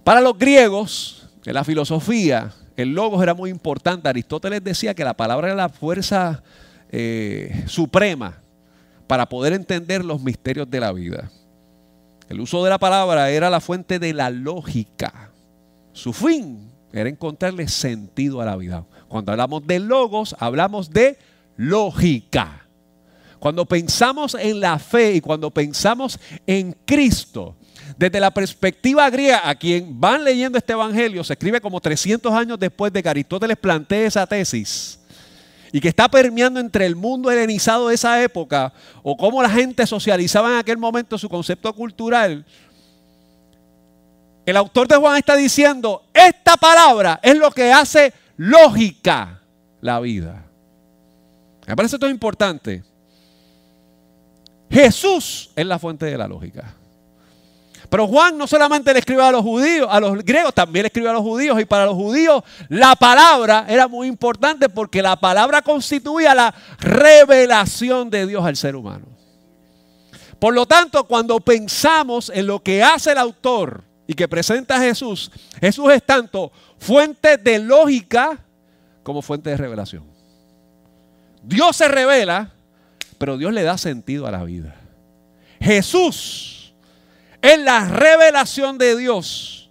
Para 0.03 0.21
los 0.21 0.37
griegos, 0.37 1.27
en 1.45 1.53
la 1.53 1.63
filosofía, 1.63 2.53
el 2.77 2.93
logos 2.93 3.21
era 3.21 3.33
muy 3.33 3.49
importante. 3.49 4.09
Aristóteles 4.09 4.63
decía 4.63 4.93
que 4.93 5.03
la 5.03 5.15
palabra 5.15 5.47
era 5.47 5.55
la 5.55 5.69
fuerza 5.69 6.43
eh, 6.89 7.63
suprema 7.67 8.41
para 9.07 9.27
poder 9.27 9.53
entender 9.53 10.05
los 10.05 10.21
misterios 10.21 10.69
de 10.69 10.79
la 10.79 10.91
vida. 10.91 11.29
El 12.29 12.39
uso 12.39 12.63
de 12.63 12.69
la 12.69 12.79
palabra 12.79 13.29
era 13.29 13.49
la 13.49 13.59
fuente 13.59 13.99
de 13.99 14.13
la 14.13 14.29
lógica. 14.29 15.31
Su 15.91 16.13
fin 16.13 16.71
era 16.93 17.09
encontrarle 17.09 17.67
sentido 17.67 18.41
a 18.41 18.45
la 18.45 18.55
vida. 18.55 18.85
Cuando 19.07 19.31
hablamos 19.31 19.67
de 19.67 19.79
logos, 19.79 20.35
hablamos 20.39 20.91
de 20.91 21.17
lógica. 21.57 22.67
Cuando 23.39 23.65
pensamos 23.65 24.35
en 24.35 24.59
la 24.59 24.79
fe 24.79 25.15
y 25.15 25.21
cuando 25.21 25.51
pensamos 25.51 26.19
en 26.45 26.75
Cristo, 26.85 27.55
desde 28.01 28.19
la 28.19 28.31
perspectiva 28.31 29.07
griega, 29.11 29.47
a 29.47 29.53
quien 29.53 29.99
van 29.99 30.23
leyendo 30.23 30.57
este 30.57 30.73
evangelio, 30.73 31.23
se 31.23 31.33
escribe 31.33 31.61
como 31.61 31.79
300 31.79 32.33
años 32.33 32.57
después 32.57 32.91
de 32.91 33.03
que 33.03 33.09
Aristóteles 33.09 33.55
plantee 33.57 34.07
esa 34.07 34.25
tesis 34.25 34.99
y 35.71 35.79
que 35.79 35.89
está 35.89 36.09
permeando 36.09 36.59
entre 36.59 36.87
el 36.87 36.95
mundo 36.95 37.29
helenizado 37.29 37.89
de 37.89 37.93
esa 37.93 38.19
época 38.23 38.73
o 39.03 39.15
cómo 39.15 39.43
la 39.43 39.51
gente 39.51 39.85
socializaba 39.85 40.49
en 40.49 40.57
aquel 40.57 40.79
momento 40.79 41.15
su 41.15 41.29
concepto 41.29 41.71
cultural. 41.73 42.43
El 44.47 44.57
autor 44.57 44.87
de 44.87 44.95
Juan 44.95 45.17
está 45.19 45.35
diciendo, 45.35 46.01
esta 46.11 46.57
palabra 46.57 47.19
es 47.21 47.37
lo 47.37 47.51
que 47.51 47.71
hace 47.71 48.13
lógica 48.35 49.41
la 49.79 49.99
vida. 49.99 50.43
Me 51.67 51.75
parece 51.75 51.97
esto 51.97 52.09
importante. 52.09 52.83
Jesús 54.71 55.51
es 55.55 55.65
la 55.67 55.77
fuente 55.77 56.07
de 56.07 56.17
la 56.17 56.27
lógica. 56.27 56.80
Pero 57.91 58.07
Juan 58.07 58.37
no 58.37 58.47
solamente 58.47 58.93
le 58.93 58.99
escribió 58.99 59.25
a 59.25 59.33
los 59.33 59.41
judíos, 59.41 59.85
a 59.91 59.99
los 59.99 60.23
griegos, 60.23 60.53
también 60.53 60.83
le 60.83 60.87
escribió 60.87 61.09
a 61.09 61.13
los 61.13 61.23
judíos. 61.23 61.59
Y 61.59 61.65
para 61.65 61.85
los 61.85 61.95
judíos 61.95 62.41
la 62.69 62.95
palabra 62.95 63.65
era 63.67 63.89
muy 63.89 64.07
importante 64.07 64.69
porque 64.69 65.01
la 65.01 65.17
palabra 65.17 65.61
constituía 65.61 66.33
la 66.33 66.55
revelación 66.79 68.09
de 68.09 68.27
Dios 68.27 68.45
al 68.45 68.55
ser 68.55 68.77
humano. 68.77 69.07
Por 70.39 70.53
lo 70.53 70.65
tanto, 70.65 71.03
cuando 71.03 71.41
pensamos 71.41 72.31
en 72.33 72.47
lo 72.47 72.63
que 72.63 72.81
hace 72.81 73.11
el 73.11 73.17
autor 73.17 73.83
y 74.07 74.13
que 74.13 74.29
presenta 74.29 74.77
a 74.77 74.79
Jesús, 74.79 75.29
Jesús 75.59 75.91
es 75.91 76.01
tanto 76.01 76.49
fuente 76.79 77.35
de 77.35 77.59
lógica 77.59 78.39
como 79.03 79.21
fuente 79.21 79.49
de 79.49 79.57
revelación. 79.57 80.05
Dios 81.43 81.75
se 81.75 81.89
revela, 81.89 82.53
pero 83.17 83.37
Dios 83.37 83.51
le 83.51 83.63
da 83.63 83.77
sentido 83.77 84.27
a 84.27 84.31
la 84.31 84.45
vida. 84.45 84.77
Jesús 85.59 86.60
es 87.41 87.59
la 87.59 87.85
revelación 87.85 88.77
de 88.77 88.95
Dios, 88.95 89.69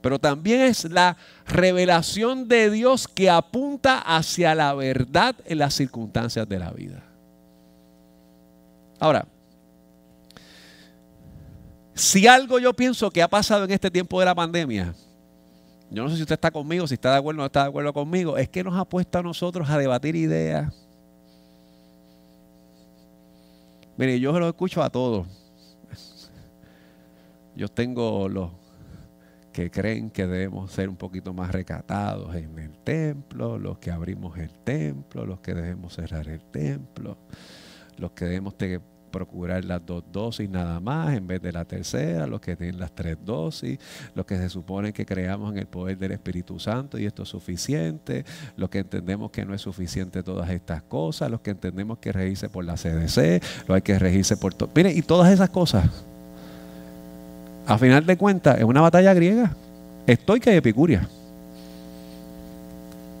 pero 0.00 0.18
también 0.18 0.62
es 0.62 0.84
la 0.84 1.16
revelación 1.46 2.48
de 2.48 2.70
Dios 2.70 3.08
que 3.08 3.28
apunta 3.28 3.98
hacia 3.98 4.54
la 4.54 4.74
verdad 4.74 5.34
en 5.44 5.58
las 5.58 5.74
circunstancias 5.74 6.48
de 6.48 6.58
la 6.58 6.70
vida. 6.70 7.02
Ahora, 8.98 9.26
si 11.94 12.26
algo 12.26 12.58
yo 12.58 12.72
pienso 12.72 13.10
que 13.10 13.22
ha 13.22 13.28
pasado 13.28 13.64
en 13.64 13.72
este 13.72 13.90
tiempo 13.90 14.18
de 14.20 14.26
la 14.26 14.34
pandemia, 14.34 14.94
yo 15.90 16.04
no 16.04 16.08
sé 16.08 16.16
si 16.16 16.22
usted 16.22 16.34
está 16.34 16.50
conmigo, 16.50 16.86
si 16.86 16.94
está 16.94 17.12
de 17.12 17.18
acuerdo 17.18 17.40
o 17.40 17.42
no 17.42 17.46
está 17.46 17.64
de 17.64 17.68
acuerdo 17.68 17.92
conmigo, 17.92 18.38
es 18.38 18.48
que 18.48 18.64
nos 18.64 18.78
ha 18.78 18.84
puesto 18.84 19.18
a 19.18 19.22
nosotros 19.22 19.68
a 19.68 19.76
debatir 19.76 20.16
ideas. 20.16 20.72
Mire, 23.96 24.18
yo 24.18 24.32
se 24.32 24.40
lo 24.40 24.48
escucho 24.48 24.82
a 24.82 24.88
todos. 24.88 25.41
Yo 27.54 27.68
tengo 27.68 28.28
los 28.28 28.50
que 29.52 29.70
creen 29.70 30.10
que 30.10 30.26
debemos 30.26 30.72
ser 30.72 30.88
un 30.88 30.96
poquito 30.96 31.34
más 31.34 31.52
recatados 31.52 32.34
en 32.34 32.58
el 32.58 32.78
templo, 32.78 33.58
los 33.58 33.78
que 33.78 33.90
abrimos 33.90 34.38
el 34.38 34.50
templo, 34.50 35.26
los 35.26 35.40
que 35.40 35.54
debemos 35.54 35.94
cerrar 35.94 36.26
el 36.28 36.40
templo, 36.40 37.18
los 37.98 38.12
que 38.12 38.24
debemos 38.24 38.54
procurar 39.10 39.64
las 39.66 39.84
dos 39.84 40.02
dosis 40.10 40.48
nada 40.48 40.80
más 40.80 41.14
en 41.14 41.26
vez 41.26 41.42
de 41.42 41.52
la 41.52 41.66
tercera, 41.66 42.26
los 42.26 42.40
que 42.40 42.56
tienen 42.56 42.80
las 42.80 42.92
tres 42.92 43.18
dosis, 43.22 43.78
los 44.14 44.24
que 44.24 44.38
se 44.38 44.48
supone 44.48 44.94
que 44.94 45.04
creamos 45.04 45.52
en 45.52 45.58
el 45.58 45.66
poder 45.66 45.98
del 45.98 46.12
Espíritu 46.12 46.58
Santo 46.58 46.98
y 46.98 47.04
esto 47.04 47.24
es 47.24 47.28
suficiente, 47.28 48.24
los 48.56 48.70
que 48.70 48.78
entendemos 48.78 49.30
que 49.30 49.44
no 49.44 49.54
es 49.54 49.60
suficiente 49.60 50.22
todas 50.22 50.48
estas 50.50 50.82
cosas, 50.82 51.30
los 51.30 51.42
que 51.42 51.50
entendemos 51.50 51.98
que 51.98 52.10
regirse 52.10 52.48
por 52.48 52.64
la 52.64 52.74
CDC, 52.74 53.42
los 53.68 53.76
hay 53.76 53.82
que 53.82 53.98
regirse 53.98 54.36
por 54.38 54.54
todo. 54.54 54.70
Miren, 54.74 54.96
y 54.96 55.02
todas 55.02 55.30
esas 55.30 55.50
cosas, 55.50 56.06
a 57.66 57.78
final 57.78 58.04
de 58.04 58.16
cuentas, 58.16 58.58
es 58.58 58.64
una 58.64 58.80
batalla 58.80 59.14
griega, 59.14 59.54
estoica 60.06 60.52
y 60.52 60.56
epicuria. 60.56 61.08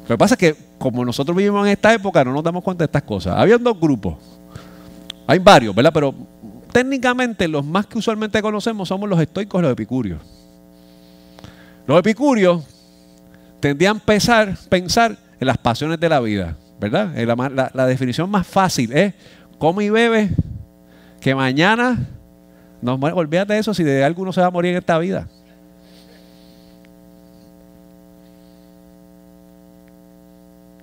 Lo 0.02 0.08
que 0.08 0.18
pasa 0.18 0.34
es 0.34 0.38
que 0.38 0.56
como 0.78 1.04
nosotros 1.04 1.36
vivimos 1.36 1.64
en 1.64 1.72
esta 1.72 1.94
época, 1.94 2.24
no 2.24 2.32
nos 2.32 2.42
damos 2.42 2.64
cuenta 2.64 2.82
de 2.82 2.86
estas 2.86 3.02
cosas. 3.02 3.38
Había 3.38 3.56
dos 3.56 3.78
grupos. 3.78 4.16
Hay 5.28 5.38
varios, 5.38 5.74
¿verdad? 5.74 5.92
Pero 5.94 6.12
técnicamente 6.72 7.46
los 7.46 7.64
más 7.64 7.86
que 7.86 7.98
usualmente 7.98 8.42
conocemos 8.42 8.88
somos 8.88 9.08
los 9.08 9.20
estoicos 9.20 9.60
y 9.60 9.62
los 9.62 9.72
epicúreos. 9.72 10.20
Los 11.86 11.98
epicúreos 12.00 12.64
tendían 13.60 13.98
a 13.98 14.00
pensar, 14.00 14.56
pensar 14.68 15.16
en 15.38 15.46
las 15.46 15.58
pasiones 15.58 16.00
de 16.00 16.08
la 16.08 16.20
vida, 16.20 16.56
¿verdad? 16.80 17.14
La, 17.16 17.70
la, 17.72 17.86
definición 17.86 18.28
más 18.28 18.46
fácil 18.46 18.92
es 18.92 19.14
come 19.58 19.84
y 19.84 19.90
bebe, 19.90 20.30
que 21.20 21.34
mañana 21.34 22.08
nos 22.82 23.00
olvídate 23.00 23.54
de 23.54 23.60
eso 23.60 23.72
si 23.72 23.84
de 23.84 24.04
alguno 24.04 24.32
se 24.32 24.40
va 24.40 24.48
a 24.48 24.50
morir 24.50 24.72
en 24.72 24.78
esta 24.78 24.98
vida. 24.98 25.28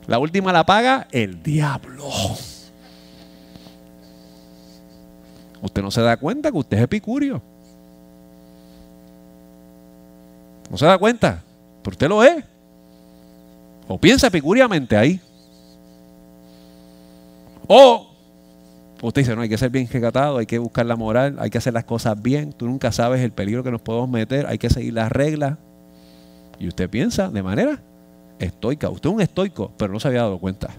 La 0.08 0.18
última 0.18 0.52
la 0.52 0.66
paga 0.66 1.08
el 1.12 1.44
diablo. 1.44 2.10
Usted 5.62 5.82
no 5.84 5.92
se 5.92 6.02
da 6.02 6.18
cuenta 6.18 6.52
que 6.52 6.58
usted 6.58 6.78
es 6.78 6.84
epicurio. 6.84 7.42
No 10.70 10.78
se 10.78 10.86
da 10.86 10.98
cuenta, 10.98 11.44
pero 11.84 11.94
usted 11.94 12.08
lo 12.08 12.24
es. 12.24 12.44
O 13.88 14.00
piensa 14.00 14.28
epicúriamente 14.28 14.96
ahí. 14.96 15.20
O 17.68 18.09
usted 19.02 19.22
dice, 19.22 19.36
no, 19.36 19.42
hay 19.42 19.50
que 19.50 19.58
ser 19.58 19.70
bien 19.70 19.88
recatado, 19.92 20.38
hay 20.38 20.46
que 20.46 20.60
buscar 20.60 20.86
la 20.86 20.96
moral, 20.96 21.38
hay 21.40 21.50
que 21.50 21.58
hacer 21.58 21.74
las 21.74 21.86
cosas 21.86 22.22
bien. 22.22 22.54
Tú 22.54 22.68
nunca 22.68 22.92
sabes 22.92 23.22
el 23.22 23.32
peligro 23.32 23.64
que 23.64 23.72
nos 23.72 23.82
podemos 23.82 24.10
meter, 24.10 24.46
hay 24.48 24.58
que 24.58 24.70
seguir 24.70 24.94
las 24.94 25.12
reglas. 25.12 25.58
Y 26.60 26.68
usted 26.68 26.90
piensa 26.90 27.30
de 27.30 27.42
manera 27.42 27.80
estoica. 28.40 28.90
Usted 28.90 29.10
es 29.10 29.16
un 29.16 29.22
estoico, 29.22 29.72
pero 29.78 29.94
no 29.94 30.00
se 30.00 30.08
había 30.10 30.22
dado 30.22 30.40
cuenta. 30.40 30.70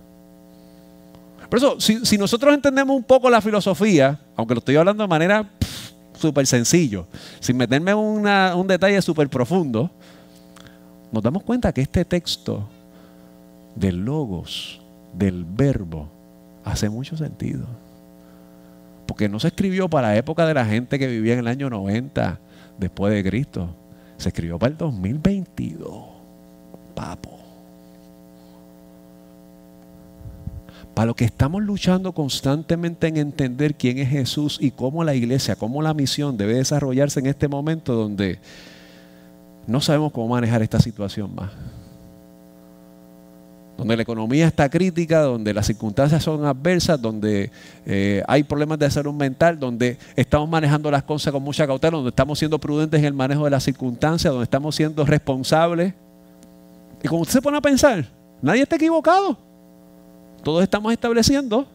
Por 1.48 1.58
eso, 1.58 1.80
si, 1.80 2.16
nosotros 2.16 2.54
entendemos 2.54 2.96
un 2.96 3.02
poco 3.02 3.28
la 3.28 3.40
filosofía, 3.40 4.20
aunque 4.36 4.54
lo 4.54 4.58
estoy 4.60 4.76
hablando 4.76 5.02
de 5.02 5.08
manera 5.08 5.50
súper 6.16 6.46
sencillo, 6.46 7.06
sin 7.40 7.56
meterme 7.56 7.90
en 7.90 7.96
un 7.96 8.66
detalle 8.68 9.02
súper 9.02 9.28
profundo, 9.28 9.90
nos 11.10 11.22
damos 11.22 11.42
cuenta 11.42 11.72
que 11.72 11.80
este 11.80 12.04
texto 12.04 12.68
del 13.74 14.04
logos, 14.04 14.80
del 15.12 15.44
verbo, 15.44 16.08
hace 16.64 16.88
mucho 16.88 17.16
sentido. 17.16 17.66
Porque 19.11 19.29
no 19.29 19.40
se 19.40 19.49
escribió 19.49 19.88
para 19.88 20.11
la 20.11 20.17
época 20.17 20.47
de 20.47 20.55
la 20.55 20.64
gente 20.64 20.97
que 20.97 21.09
vivía 21.09 21.33
en 21.33 21.40
el 21.40 21.49
año 21.49 21.69
90 21.69 22.38
después 22.79 23.12
de 23.12 23.29
Cristo. 23.29 23.75
Se 24.19 24.29
escribió 24.29 24.57
para 24.57 24.71
el 24.71 24.79
2022. 24.79 26.05
Papo. 26.95 27.37
Para 30.95 31.07
lo 31.07 31.17
que 31.17 31.25
estamos 31.25 31.61
luchando 31.61 32.12
constantemente 32.12 33.09
en 33.09 33.17
entender 33.17 33.75
quién 33.75 33.99
es 33.99 34.11
Jesús 34.11 34.59
y 34.61 34.71
cómo 34.71 35.02
la 35.02 35.17
iglesia, 35.17 35.57
cómo 35.57 35.83
la 35.83 35.93
misión 35.93 36.37
debe 36.37 36.55
desarrollarse 36.55 37.19
en 37.19 37.26
este 37.26 37.49
momento 37.49 37.97
donde 37.97 38.38
no 39.67 39.81
sabemos 39.81 40.12
cómo 40.12 40.29
manejar 40.29 40.62
esta 40.62 40.79
situación 40.79 41.35
más. 41.35 41.50
Donde 43.80 43.96
la 43.96 44.02
economía 44.02 44.46
está 44.46 44.68
crítica, 44.68 45.22
donde 45.22 45.52
las 45.52 45.66
circunstancias 45.66 46.22
son 46.22 46.44
adversas, 46.44 47.00
donde 47.00 47.50
eh, 47.87 48.22
hay 48.28 48.42
problemas 48.42 48.78
de 48.78 48.90
salud 48.90 49.14
mental, 49.14 49.58
donde 49.58 49.96
estamos 50.14 50.49
manejando 50.49 50.90
las 50.90 51.02
cosas 51.02 51.32
con 51.32 51.42
mucha 51.42 51.66
cautela, 51.66 51.96
donde 51.96 52.10
estamos 52.10 52.38
siendo 52.38 52.58
prudentes 52.58 53.00
en 53.00 53.06
el 53.06 53.14
manejo 53.14 53.44
de 53.44 53.50
las 53.50 53.64
circunstancias, 53.64 54.30
donde 54.30 54.44
estamos 54.44 54.76
siendo 54.76 55.04
responsables. 55.04 55.94
Y 57.02 57.08
como 57.08 57.22
usted 57.22 57.34
se 57.34 57.42
pone 57.42 57.56
a 57.56 57.62
pensar, 57.62 58.06
nadie 58.42 58.62
está 58.62 58.76
equivocado 58.76 59.50
todos 60.42 60.62
estamos 60.62 60.92
estableciendo 60.92 61.66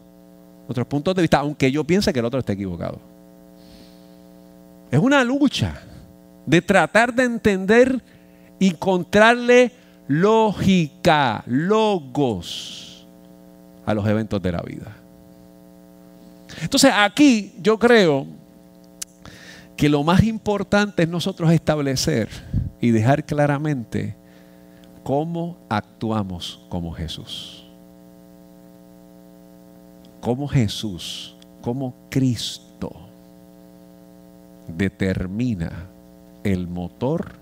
nuestros 0.66 0.86
puntos 0.86 1.14
de 1.14 1.22
vista, 1.22 1.38
aunque 1.38 1.70
yo 1.70 1.84
piense 1.84 2.12
que 2.12 2.18
el 2.18 2.24
otro 2.24 2.40
esté 2.40 2.54
equivocado. 2.54 2.98
Es 4.90 4.98
una 4.98 5.22
lucha 5.22 5.80
de 6.44 6.60
tratar 6.62 7.14
de 7.14 7.24
entender 7.24 8.00
y 8.58 8.68
encontrarle 8.68 9.72
lógica, 10.08 11.42
logos 11.46 13.06
a 13.84 13.94
los 13.94 14.06
eventos 14.06 14.40
de 14.42 14.52
la 14.52 14.62
vida. 14.62 14.96
Entonces 16.60 16.92
aquí 16.96 17.54
yo 17.60 17.78
creo 17.78 18.26
que 19.76 19.88
lo 19.88 20.02
más 20.02 20.22
importante 20.22 21.02
es 21.02 21.08
nosotros 21.08 21.50
establecer 21.52 22.28
y 22.80 22.90
dejar 22.90 23.24
claramente 23.24 24.16
cómo 25.02 25.56
actuamos 25.68 26.60
como 26.68 26.92
Jesús 26.92 27.66
cómo 30.26 30.48
Jesús, 30.48 31.36
cómo 31.62 31.94
Cristo 32.10 32.90
determina 34.66 35.86
el 36.42 36.66
motor, 36.66 37.36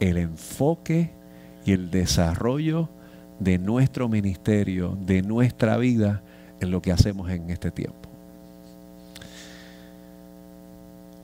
el 0.00 0.16
enfoque 0.16 1.10
y 1.68 1.72
el 1.72 1.90
desarrollo 1.90 2.88
de 3.38 3.58
nuestro 3.58 4.08
ministerio, 4.08 4.96
de 5.04 5.20
nuestra 5.20 5.76
vida 5.76 6.22
en 6.60 6.70
lo 6.70 6.80
que 6.80 6.92
hacemos 6.92 7.30
en 7.30 7.50
este 7.50 7.70
tiempo. 7.70 8.08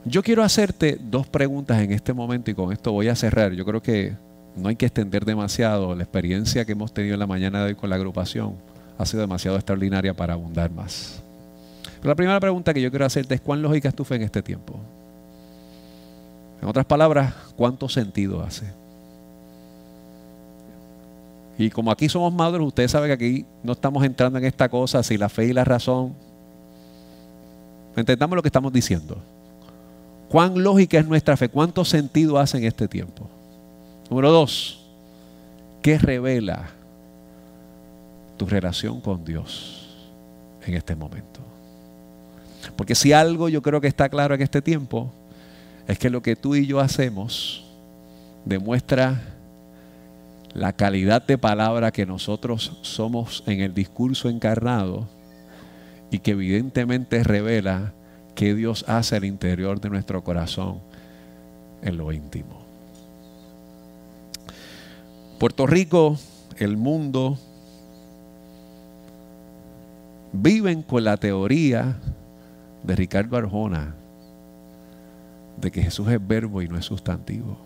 Yo 0.05 0.21
quiero 0.21 0.43
hacerte 0.43 0.99
dos 1.01 1.25
preguntas 1.25 1.81
en 1.81 1.91
este 1.91 2.13
momento 2.13 2.51
y 2.51 2.53
con 2.53 2.71
esto 2.71 2.91
voy 2.91 3.07
a 3.07 3.15
cerrar. 3.15 3.53
Yo 3.53 3.65
creo 3.65 3.81
que 3.81 4.13
no 4.55 4.69
hay 4.69 4.75
que 4.75 4.85
extender 4.85 5.25
demasiado 5.25 5.95
la 5.95 6.03
experiencia 6.03 6.63
que 6.63 6.73
hemos 6.73 6.93
tenido 6.93 7.15
en 7.15 7.21
la 7.21 7.27
mañana 7.27 7.61
de 7.61 7.69
hoy 7.69 7.75
con 7.75 7.89
la 7.89 7.95
agrupación 7.95 8.53
ha 8.99 9.05
sido 9.07 9.21
demasiado 9.21 9.57
extraordinaria 9.57 10.13
para 10.13 10.33
abundar 10.33 10.69
más. 10.69 11.23
Pero 11.95 12.09
la 12.09 12.15
primera 12.15 12.39
pregunta 12.39 12.71
que 12.71 12.83
yo 12.83 12.91
quiero 12.91 13.05
hacerte 13.05 13.33
es 13.33 13.41
cuán 13.41 13.63
lógica 13.63 13.89
es 13.89 13.95
tu 13.95 14.05
en 14.11 14.21
este 14.21 14.43
tiempo. 14.43 14.79
En 16.61 16.67
otras 16.67 16.85
palabras, 16.85 17.33
¿cuánto 17.55 17.89
sentido 17.89 18.43
hace? 18.43 18.84
Y 21.57 21.69
como 21.69 21.91
aquí 21.91 22.09
somos 22.09 22.33
maduros, 22.33 22.67
ustedes 22.67 22.91
saben 22.91 23.09
que 23.09 23.13
aquí 23.13 23.45
no 23.63 23.73
estamos 23.73 24.03
entrando 24.03 24.37
en 24.39 24.45
esta 24.45 24.67
cosa, 24.69 25.01
si 25.03 25.17
la 25.17 25.29
fe 25.29 25.45
y 25.45 25.53
la 25.53 25.63
razón. 25.63 26.13
Entendamos 27.95 28.35
lo 28.35 28.41
que 28.41 28.49
estamos 28.49 28.73
diciendo. 28.73 29.17
¿Cuán 30.27 30.61
lógica 30.61 30.99
es 30.99 31.07
nuestra 31.07 31.37
fe? 31.37 31.47
¿Cuánto 31.47 31.85
sentido 31.85 32.37
hace 32.39 32.57
en 32.57 32.65
este 32.65 32.87
tiempo? 32.87 33.29
Número 34.09 34.31
dos, 34.31 34.85
¿qué 35.81 35.97
revela 35.97 36.71
tu 38.37 38.45
relación 38.45 39.01
con 39.01 39.23
Dios 39.23 39.87
en 40.65 40.73
este 40.73 40.95
momento. 40.95 41.39
Porque 42.75 42.95
si 42.95 43.13
algo 43.13 43.49
yo 43.49 43.61
creo 43.61 43.79
que 43.79 43.87
está 43.87 44.09
claro 44.09 44.35
en 44.35 44.41
este 44.41 44.61
tiempo, 44.61 45.11
es 45.87 45.99
que 45.99 46.09
lo 46.09 46.21
que 46.21 46.35
tú 46.35 46.55
y 46.55 46.65
yo 46.65 46.79
hacemos 46.79 47.63
demuestra 48.43 49.21
la 50.55 50.71
calidad 50.71 51.21
de 51.27 51.37
palabra 51.37 51.91
que 51.91 52.05
nosotros 52.05 52.79
somos 52.81 53.43
en 53.45 53.59
el 53.59 53.73
discurso 53.73 54.29
encarnado 54.29 55.05
y 56.09 56.19
que 56.19 56.31
evidentemente 56.31 57.23
revela 57.23 57.93
que 58.35 58.55
Dios 58.55 58.85
hace 58.87 59.17
al 59.17 59.25
interior 59.25 59.81
de 59.81 59.89
nuestro 59.89 60.23
corazón 60.23 60.79
en 61.81 61.97
lo 61.97 62.13
íntimo. 62.13 62.61
Puerto 65.39 65.67
Rico, 65.67 66.17
el 66.57 66.77
mundo, 66.77 67.37
viven 70.31 70.83
con 70.83 71.03
la 71.03 71.17
teoría 71.17 71.97
de 72.83 72.95
Ricardo 72.95 73.35
Arjona 73.35 73.93
de 75.59 75.69
que 75.69 75.83
Jesús 75.83 76.07
es 76.07 76.25
verbo 76.25 76.61
y 76.61 76.69
no 76.69 76.77
es 76.77 76.85
sustantivo. 76.85 77.57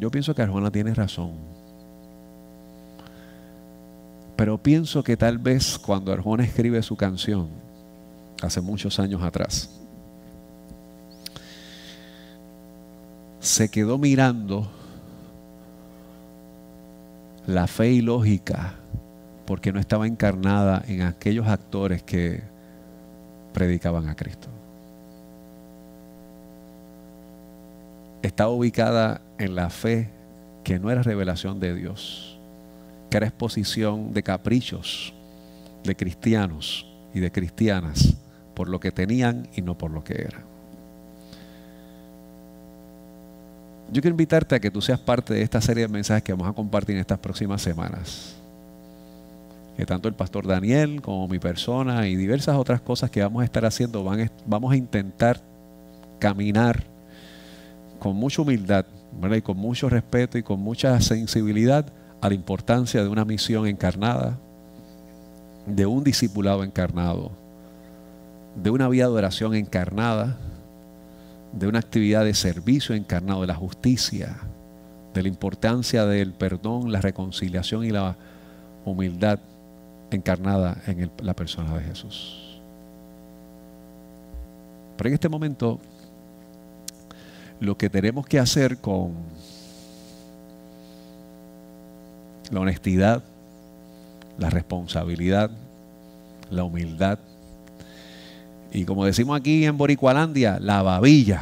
Yo 0.00 0.10
pienso 0.10 0.34
que 0.34 0.42
Arjona 0.42 0.70
tiene 0.70 0.94
razón. 0.94 1.32
Pero 4.36 4.58
pienso 4.58 5.02
que 5.02 5.16
tal 5.16 5.38
vez 5.38 5.78
cuando 5.78 6.12
Arjona 6.12 6.44
escribe 6.44 6.82
su 6.82 6.96
canción, 6.96 7.48
hace 8.40 8.60
muchos 8.60 9.00
años 9.00 9.22
atrás, 9.22 9.68
se 13.40 13.68
quedó 13.68 13.98
mirando 13.98 14.70
la 17.46 17.66
fe 17.66 17.90
y 17.90 18.00
lógica 18.00 18.74
porque 19.46 19.72
no 19.72 19.80
estaba 19.80 20.06
encarnada 20.06 20.84
en 20.86 21.02
aquellos 21.02 21.48
actores 21.48 22.02
que 22.02 22.42
predicaban 23.54 24.08
a 24.08 24.14
Cristo. 24.14 24.48
Estaba 28.22 28.50
ubicada 28.50 29.20
en 29.38 29.54
la 29.54 29.70
fe 29.70 30.10
que 30.64 30.78
no 30.78 30.90
era 30.90 31.02
revelación 31.02 31.60
de 31.60 31.74
Dios, 31.74 32.38
que 33.10 33.16
era 33.16 33.26
exposición 33.26 34.12
de 34.12 34.22
caprichos 34.22 35.14
de 35.84 35.96
cristianos 35.96 36.86
y 37.14 37.20
de 37.20 37.30
cristianas 37.30 38.14
por 38.54 38.68
lo 38.68 38.80
que 38.80 38.90
tenían 38.90 39.48
y 39.54 39.62
no 39.62 39.78
por 39.78 39.90
lo 39.90 40.02
que 40.04 40.14
eran. 40.14 40.42
Yo 43.90 44.02
quiero 44.02 44.12
invitarte 44.12 44.54
a 44.54 44.60
que 44.60 44.70
tú 44.70 44.82
seas 44.82 45.00
parte 45.00 45.32
de 45.32 45.42
esta 45.42 45.60
serie 45.60 45.84
de 45.84 45.88
mensajes 45.88 46.22
que 46.22 46.32
vamos 46.32 46.48
a 46.48 46.52
compartir 46.52 46.96
en 46.96 47.00
estas 47.00 47.18
próximas 47.18 47.62
semanas. 47.62 48.34
Que 49.76 49.86
tanto 49.86 50.08
el 50.08 50.14
pastor 50.14 50.46
Daniel 50.46 51.00
como 51.00 51.26
mi 51.28 51.38
persona 51.38 52.08
y 52.08 52.16
diversas 52.16 52.56
otras 52.56 52.80
cosas 52.80 53.10
que 53.10 53.22
vamos 53.22 53.42
a 53.42 53.44
estar 53.44 53.64
haciendo, 53.64 54.04
van, 54.04 54.30
vamos 54.44 54.72
a 54.72 54.76
intentar 54.76 55.40
caminar 56.18 56.84
con 57.98 58.16
mucha 58.16 58.42
humildad 58.42 58.86
y 59.36 59.42
con 59.42 59.56
mucho 59.56 59.88
respeto 59.88 60.38
y 60.38 60.42
con 60.42 60.60
mucha 60.60 61.00
sensibilidad 61.00 61.86
a 62.20 62.28
la 62.28 62.34
importancia 62.34 63.02
de 63.02 63.08
una 63.08 63.24
misión 63.24 63.66
encarnada, 63.66 64.38
de 65.66 65.86
un 65.86 66.04
discipulado 66.04 66.64
encarnado, 66.64 67.30
de 68.56 68.70
una 68.70 68.88
vida 68.88 69.04
de 69.04 69.12
oración 69.12 69.54
encarnada, 69.54 70.36
de 71.52 71.66
una 71.66 71.78
actividad 71.78 72.24
de 72.24 72.34
servicio 72.34 72.94
encarnado, 72.94 73.40
de 73.42 73.46
la 73.46 73.54
justicia, 73.54 74.36
de 75.14 75.22
la 75.22 75.28
importancia 75.28 76.04
del 76.06 76.32
perdón, 76.32 76.92
la 76.92 77.00
reconciliación 77.00 77.84
y 77.84 77.90
la 77.90 78.16
humildad 78.84 79.38
encarnada 80.10 80.80
en 80.86 81.10
la 81.22 81.34
persona 81.34 81.76
de 81.76 81.84
Jesús. 81.84 82.60
Pero 84.96 85.08
en 85.08 85.14
este 85.14 85.28
momento, 85.28 85.78
lo 87.60 87.76
que 87.76 87.90
tenemos 87.90 88.26
que 88.26 88.38
hacer 88.38 88.78
con 88.78 89.14
la 92.50 92.60
honestidad, 92.60 93.22
la 94.38 94.50
responsabilidad, 94.50 95.50
la 96.50 96.64
humildad, 96.64 97.18
y 98.72 98.84
como 98.84 99.04
decimos 99.04 99.38
aquí 99.38 99.64
en 99.64 99.78
Boricualandia, 99.78 100.58
la 100.60 100.82
babilla 100.82 101.40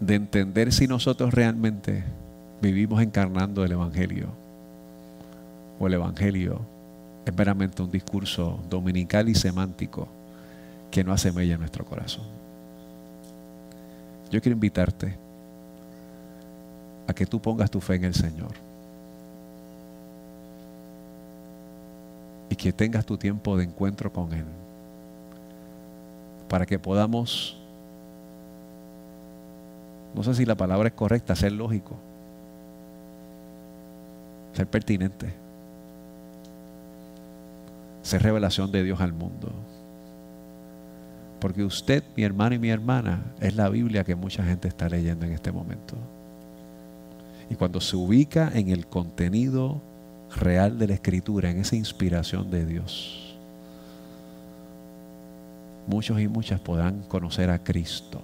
de 0.00 0.16
entender 0.16 0.72
si 0.72 0.88
nosotros 0.88 1.32
realmente 1.32 2.02
vivimos 2.60 3.00
encarnando 3.02 3.64
el 3.64 3.72
Evangelio 3.72 4.28
o 5.78 5.86
el 5.86 5.94
Evangelio 5.94 6.60
es 7.24 7.36
meramente 7.36 7.82
un 7.82 7.90
discurso 7.90 8.58
dominical 8.68 9.28
y 9.28 9.34
semántico 9.34 10.08
que 10.90 11.04
no 11.04 11.12
hace 11.12 11.30
mella 11.30 11.54
en 11.54 11.60
nuestro 11.60 11.84
corazón. 11.84 12.24
Yo 14.32 14.40
quiero 14.40 14.54
invitarte 14.54 15.14
a 17.06 17.12
que 17.12 17.26
tú 17.26 17.38
pongas 17.38 17.70
tu 17.70 17.82
fe 17.82 17.96
en 17.96 18.04
el 18.04 18.14
Señor 18.14 18.52
y 22.48 22.56
que 22.56 22.72
tengas 22.72 23.04
tu 23.04 23.18
tiempo 23.18 23.58
de 23.58 23.64
encuentro 23.64 24.10
con 24.10 24.32
Él 24.32 24.46
para 26.48 26.64
que 26.64 26.78
podamos, 26.78 27.58
no 30.14 30.22
sé 30.22 30.34
si 30.34 30.46
la 30.46 30.54
palabra 30.54 30.88
es 30.88 30.94
correcta, 30.94 31.36
ser 31.36 31.52
lógico, 31.52 31.96
ser 34.54 34.66
pertinente, 34.66 35.30
ser 38.02 38.22
revelación 38.22 38.72
de 38.72 38.82
Dios 38.82 38.98
al 39.02 39.12
mundo. 39.12 39.52
Porque 41.42 41.64
usted, 41.64 42.04
mi 42.16 42.22
hermano 42.22 42.54
y 42.54 42.60
mi 42.60 42.70
hermana, 42.70 43.20
es 43.40 43.56
la 43.56 43.68
Biblia 43.68 44.04
que 44.04 44.14
mucha 44.14 44.44
gente 44.44 44.68
está 44.68 44.88
leyendo 44.88 45.26
en 45.26 45.32
este 45.32 45.50
momento. 45.50 45.96
Y 47.50 47.56
cuando 47.56 47.80
se 47.80 47.96
ubica 47.96 48.52
en 48.54 48.68
el 48.68 48.86
contenido 48.86 49.82
real 50.36 50.78
de 50.78 50.86
la 50.86 50.94
escritura, 50.94 51.50
en 51.50 51.58
esa 51.58 51.74
inspiración 51.74 52.48
de 52.48 52.64
Dios, 52.64 53.36
muchos 55.88 56.20
y 56.20 56.28
muchas 56.28 56.60
podrán 56.60 57.02
conocer 57.08 57.50
a 57.50 57.58
Cristo 57.58 58.22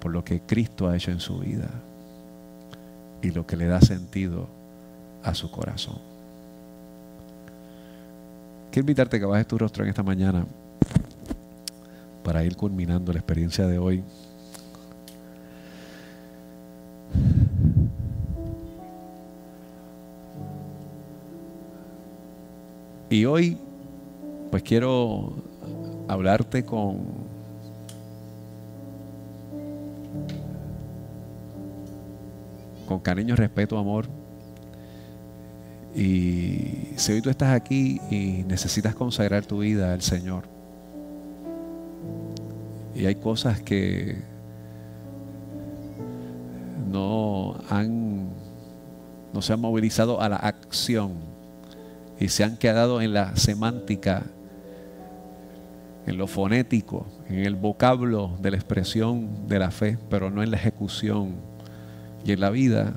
por 0.00 0.10
lo 0.10 0.24
que 0.24 0.40
Cristo 0.40 0.88
ha 0.88 0.96
hecho 0.96 1.12
en 1.12 1.20
su 1.20 1.38
vida 1.38 1.70
y 3.22 3.30
lo 3.30 3.46
que 3.46 3.56
le 3.56 3.66
da 3.66 3.80
sentido 3.80 4.48
a 5.22 5.32
su 5.34 5.52
corazón. 5.52 5.98
Quiero 8.72 8.82
invitarte 8.82 9.18
a 9.18 9.20
que 9.20 9.26
bajes 9.26 9.46
tu 9.46 9.56
rostro 9.56 9.84
en 9.84 9.90
esta 9.90 10.02
mañana 10.02 10.44
para 12.24 12.42
ir 12.42 12.56
culminando 12.56 13.12
la 13.12 13.20
experiencia 13.20 13.66
de 13.68 13.78
hoy. 13.78 14.02
Y 23.10 23.26
hoy, 23.26 23.58
pues 24.50 24.64
quiero 24.64 25.34
hablarte 26.08 26.64
con 26.64 27.24
con 32.86 33.00
cariño, 33.00 33.36
respeto, 33.36 33.78
amor. 33.78 34.06
Y 35.94 36.88
si 36.96 37.12
hoy 37.12 37.22
tú 37.22 37.30
estás 37.30 37.54
aquí 37.54 38.00
y 38.10 38.44
necesitas 38.48 38.94
consagrar 38.94 39.46
tu 39.46 39.58
vida 39.58 39.92
al 39.92 40.02
Señor, 40.02 40.53
y 43.04 43.06
hay 43.06 43.16
cosas 43.16 43.60
que 43.60 44.16
no 46.90 47.54
se 49.42 49.52
han 49.52 49.60
movilizado 49.60 50.22
a 50.22 50.30
la 50.30 50.36
acción 50.36 51.12
y 52.18 52.28
se 52.28 52.44
han 52.44 52.56
quedado 52.56 53.02
en 53.02 53.12
la 53.12 53.36
semántica 53.36 54.22
en 56.06 56.16
lo 56.16 56.26
fonético, 56.26 57.06
en 57.28 57.40
el 57.40 57.56
vocablo 57.56 58.38
de 58.40 58.52
la 58.52 58.56
expresión 58.56 59.48
de 59.48 59.58
la 59.58 59.70
fe, 59.70 59.98
pero 60.08 60.30
no 60.30 60.42
en 60.42 60.50
la 60.50 60.56
ejecución 60.56 61.34
y 62.24 62.32
en 62.32 62.40
la 62.40 62.48
vida. 62.48 62.94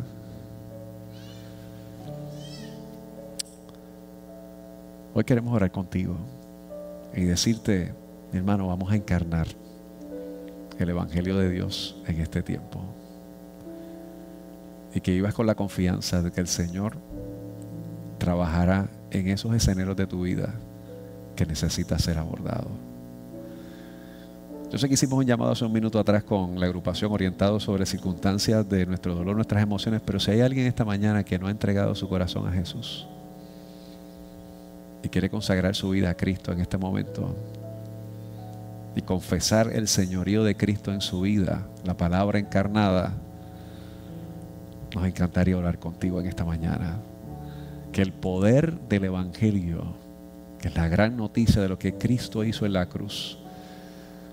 Hoy 5.13 5.25
queremos 5.25 5.53
orar 5.53 5.71
contigo 5.71 6.15
y 7.13 7.23
decirte, 7.23 7.93
mi 8.31 8.37
hermano, 8.37 8.67
vamos 8.67 8.89
a 8.89 8.95
encarnar 8.95 9.66
el 10.79 10.89
Evangelio 10.89 11.37
de 11.37 11.49
Dios 11.49 11.95
en 12.07 12.21
este 12.21 12.41
tiempo. 12.41 12.81
Y 14.93 15.01
que 15.01 15.11
vivas 15.11 15.33
con 15.33 15.45
la 15.45 15.55
confianza 15.55 16.21
de 16.21 16.31
que 16.31 16.41
el 16.41 16.47
Señor 16.47 16.97
trabajará 18.17 18.89
en 19.11 19.27
esos 19.27 19.53
escenarios 19.53 19.95
de 19.95 20.07
tu 20.07 20.23
vida 20.23 20.53
que 21.35 21.45
necesitan 21.45 21.99
ser 21.99 22.17
abordados. 22.17 22.71
Yo 24.69 24.77
sé 24.77 24.89
que 24.89 24.95
hicimos 24.95 25.19
un 25.19 25.25
llamado 25.25 25.51
hace 25.51 25.63
un 25.63 25.71
minuto 25.71 25.97
atrás 25.97 26.23
con 26.23 26.59
la 26.59 26.65
agrupación 26.65 27.11
orientado 27.11 27.57
sobre 27.59 27.85
circunstancias 27.85 28.67
de 28.67 28.85
nuestro 28.85 29.15
dolor, 29.15 29.35
nuestras 29.35 29.63
emociones, 29.63 30.01
pero 30.05 30.19
si 30.19 30.31
hay 30.31 30.41
alguien 30.41 30.67
esta 30.67 30.83
mañana 30.83 31.23
que 31.23 31.39
no 31.39 31.47
ha 31.47 31.51
entregado 31.51 31.95
su 31.95 32.09
corazón 32.09 32.47
a 32.47 32.51
Jesús 32.51 33.07
y 35.03 35.07
quiere 35.07 35.29
consagrar 35.29 35.73
su 35.73 35.91
vida 35.91 36.09
a 36.09 36.15
Cristo 36.15 36.51
en 36.51 36.59
este 36.59 36.77
momento 36.77 37.33
y 38.97 39.03
confesar 39.03 39.71
el 39.73 39.87
señorío 39.87 40.43
de 40.43 40.57
Cristo 40.57 40.91
en 40.91 41.01
su 41.01 41.21
vida, 41.21 41.67
la 41.85 41.95
palabra 41.95 42.39
encarnada, 42.39 43.13
nos 44.95 45.05
encantaría 45.05 45.55
hablar 45.55 45.77
contigo 45.77 46.19
en 46.19 46.25
esta 46.25 46.43
mañana. 46.43 46.97
Que 47.91 48.01
el 48.01 48.11
poder 48.11 48.79
del 48.89 49.05
Evangelio, 49.05 49.93
que 50.59 50.69
es 50.69 50.75
la 50.75 50.87
gran 50.87 51.15
noticia 51.15 51.61
de 51.61 51.69
lo 51.69 51.77
que 51.77 51.93
Cristo 51.93 52.43
hizo 52.43 52.65
en 52.65 52.73
la 52.73 52.87
cruz, 52.87 53.37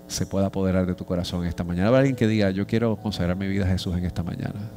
se 0.07 0.25
pueda 0.25 0.47
apoderar 0.47 0.87
de 0.87 0.95
tu 0.95 1.05
corazón 1.05 1.45
esta 1.45 1.63
mañana. 1.63 1.89
Habrá 1.89 1.99
alguien 1.99 2.15
que 2.15 2.27
diga, 2.27 2.49
yo 2.49 2.65
quiero 2.65 2.95
consagrar 2.95 3.37
mi 3.37 3.47
vida 3.47 3.65
a 3.65 3.69
Jesús 3.69 3.95
en 3.95 4.03
esta 4.03 4.23
mañana. 4.23 4.71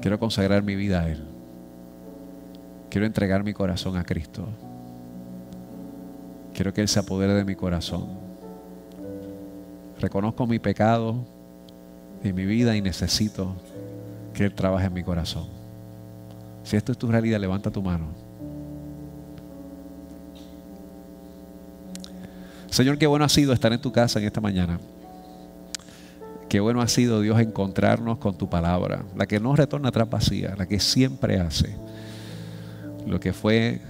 Quiero 0.00 0.18
consagrar 0.18 0.62
mi 0.62 0.74
vida 0.74 1.02
a 1.02 1.08
Él. 1.10 1.22
Quiero 2.88 3.06
entregar 3.06 3.44
mi 3.44 3.52
corazón 3.52 3.98
a 3.98 4.04
Cristo. 4.04 4.48
Quiero 6.54 6.72
que 6.72 6.80
Él 6.80 6.88
se 6.88 6.98
apodere 6.98 7.34
de 7.34 7.44
mi 7.44 7.54
corazón. 7.54 8.27
Reconozco 10.00 10.46
mi 10.46 10.58
pecado 10.58 11.16
y 12.22 12.32
mi 12.32 12.46
vida 12.46 12.76
y 12.76 12.80
necesito 12.80 13.54
que 14.32 14.44
Él 14.44 14.54
trabaje 14.54 14.86
en 14.86 14.92
mi 14.92 15.02
corazón. 15.02 15.46
Si 16.62 16.76
esto 16.76 16.92
es 16.92 16.98
tu 16.98 17.08
realidad, 17.08 17.40
levanta 17.40 17.70
tu 17.70 17.82
mano. 17.82 18.06
Señor, 22.70 22.98
qué 22.98 23.06
bueno 23.06 23.24
ha 23.24 23.28
sido 23.28 23.52
estar 23.52 23.72
en 23.72 23.80
tu 23.80 23.90
casa 23.90 24.20
en 24.20 24.26
esta 24.26 24.40
mañana. 24.40 24.78
Qué 26.48 26.60
bueno 26.60 26.80
ha 26.80 26.88
sido 26.88 27.20
Dios 27.20 27.40
encontrarnos 27.40 28.18
con 28.18 28.38
tu 28.38 28.48
palabra, 28.48 29.04
la 29.16 29.26
que 29.26 29.40
no 29.40 29.56
retorna 29.56 29.88
atrás 29.88 30.08
vacía, 30.08 30.54
la 30.56 30.66
que 30.66 30.78
siempre 30.80 31.40
hace 31.40 31.74
lo 33.06 33.18
que 33.18 33.32
fue 33.32 33.80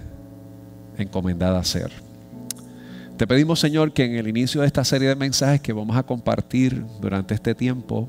encomendada 0.97 1.57
a 1.57 1.61
hacer. 1.61 2.08
Te 3.19 3.27
pedimos, 3.27 3.59
Señor, 3.59 3.91
que 3.91 4.05
en 4.05 4.15
el 4.15 4.29
inicio 4.29 4.61
de 4.61 4.67
esta 4.67 4.85
serie 4.85 5.09
de 5.09 5.15
mensajes 5.17 5.59
que 5.59 5.73
vamos 5.73 5.97
a 5.97 6.03
compartir 6.03 6.85
durante 7.01 7.33
este 7.33 7.53
tiempo, 7.53 8.07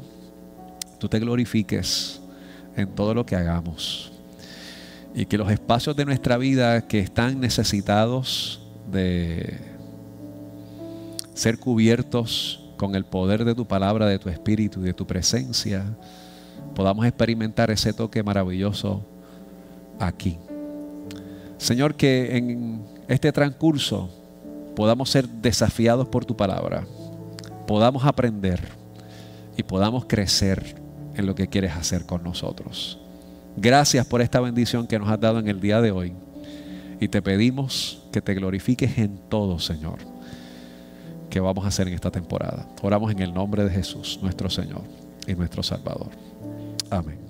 tú 1.01 1.09
te 1.09 1.19
glorifiques 1.19 2.21
en 2.77 2.87
todo 2.95 3.13
lo 3.13 3.27
que 3.27 3.35
hagamos. 3.35 4.13
Y 5.13 5.27
que 5.27 5.37
los 5.37 5.51
espacios 5.51 5.97
de 5.97 6.05
nuestra 6.05 6.37
vida 6.37 6.87
que 6.87 7.01
están 7.01 7.41
necesitados 7.41 8.65
de 8.89 9.59
ser 11.35 11.59
cubiertos 11.59 12.71
con 12.77 12.95
el 12.95 13.05
poder 13.05 13.45
de 13.45 13.57
tu 13.57 13.67
palabra, 13.67 14.07
de 14.07 14.21
tu 14.21 14.29
espíritu 14.29 14.79
y 14.79 14.85
de 14.85 14.95
tu 14.95 15.09
presencia, 15.09 15.87
podamos 16.73 17.05
experimentar 17.05 17.73
ese 17.73 17.93
toque 17.93 18.23
maravilloso 18.23 19.05
aquí. 19.99 20.39
Señor, 21.59 21.97
que 21.97 22.37
en 22.37 22.85
este 23.09 23.33
transcurso 23.33 24.20
podamos 24.81 25.11
ser 25.11 25.29
desafiados 25.29 26.09
por 26.09 26.25
tu 26.25 26.35
palabra, 26.35 26.87
podamos 27.67 28.03
aprender 28.07 28.67
y 29.55 29.63
podamos 29.63 30.07
crecer 30.07 30.75
en 31.15 31.27
lo 31.27 31.35
que 31.35 31.49
quieres 31.49 31.73
hacer 31.73 32.07
con 32.07 32.23
nosotros. 32.23 32.99
Gracias 33.59 34.07
por 34.07 34.23
esta 34.23 34.41
bendición 34.41 34.87
que 34.87 34.99
nos 34.99 35.11
has 35.11 35.21
dado 35.21 35.39
en 35.39 35.49
el 35.49 35.61
día 35.61 35.83
de 35.83 35.91
hoy. 35.91 36.15
Y 36.99 37.09
te 37.09 37.21
pedimos 37.21 38.09
que 38.11 38.23
te 38.23 38.33
glorifiques 38.33 38.97
en 38.97 39.19
todo, 39.29 39.59
Señor, 39.59 39.99
que 41.29 41.41
vamos 41.41 41.67
a 41.67 41.69
hacer 41.69 41.87
en 41.87 41.93
esta 41.93 42.11
temporada. 42.11 42.67
Oramos 42.81 43.13
en 43.13 43.19
el 43.19 43.35
nombre 43.35 43.65
de 43.65 43.71
Jesús, 43.71 44.19
nuestro 44.23 44.49
Señor 44.49 44.85
y 45.27 45.35
nuestro 45.35 45.63
Salvador. 45.63 46.09
Amén. 46.89 47.30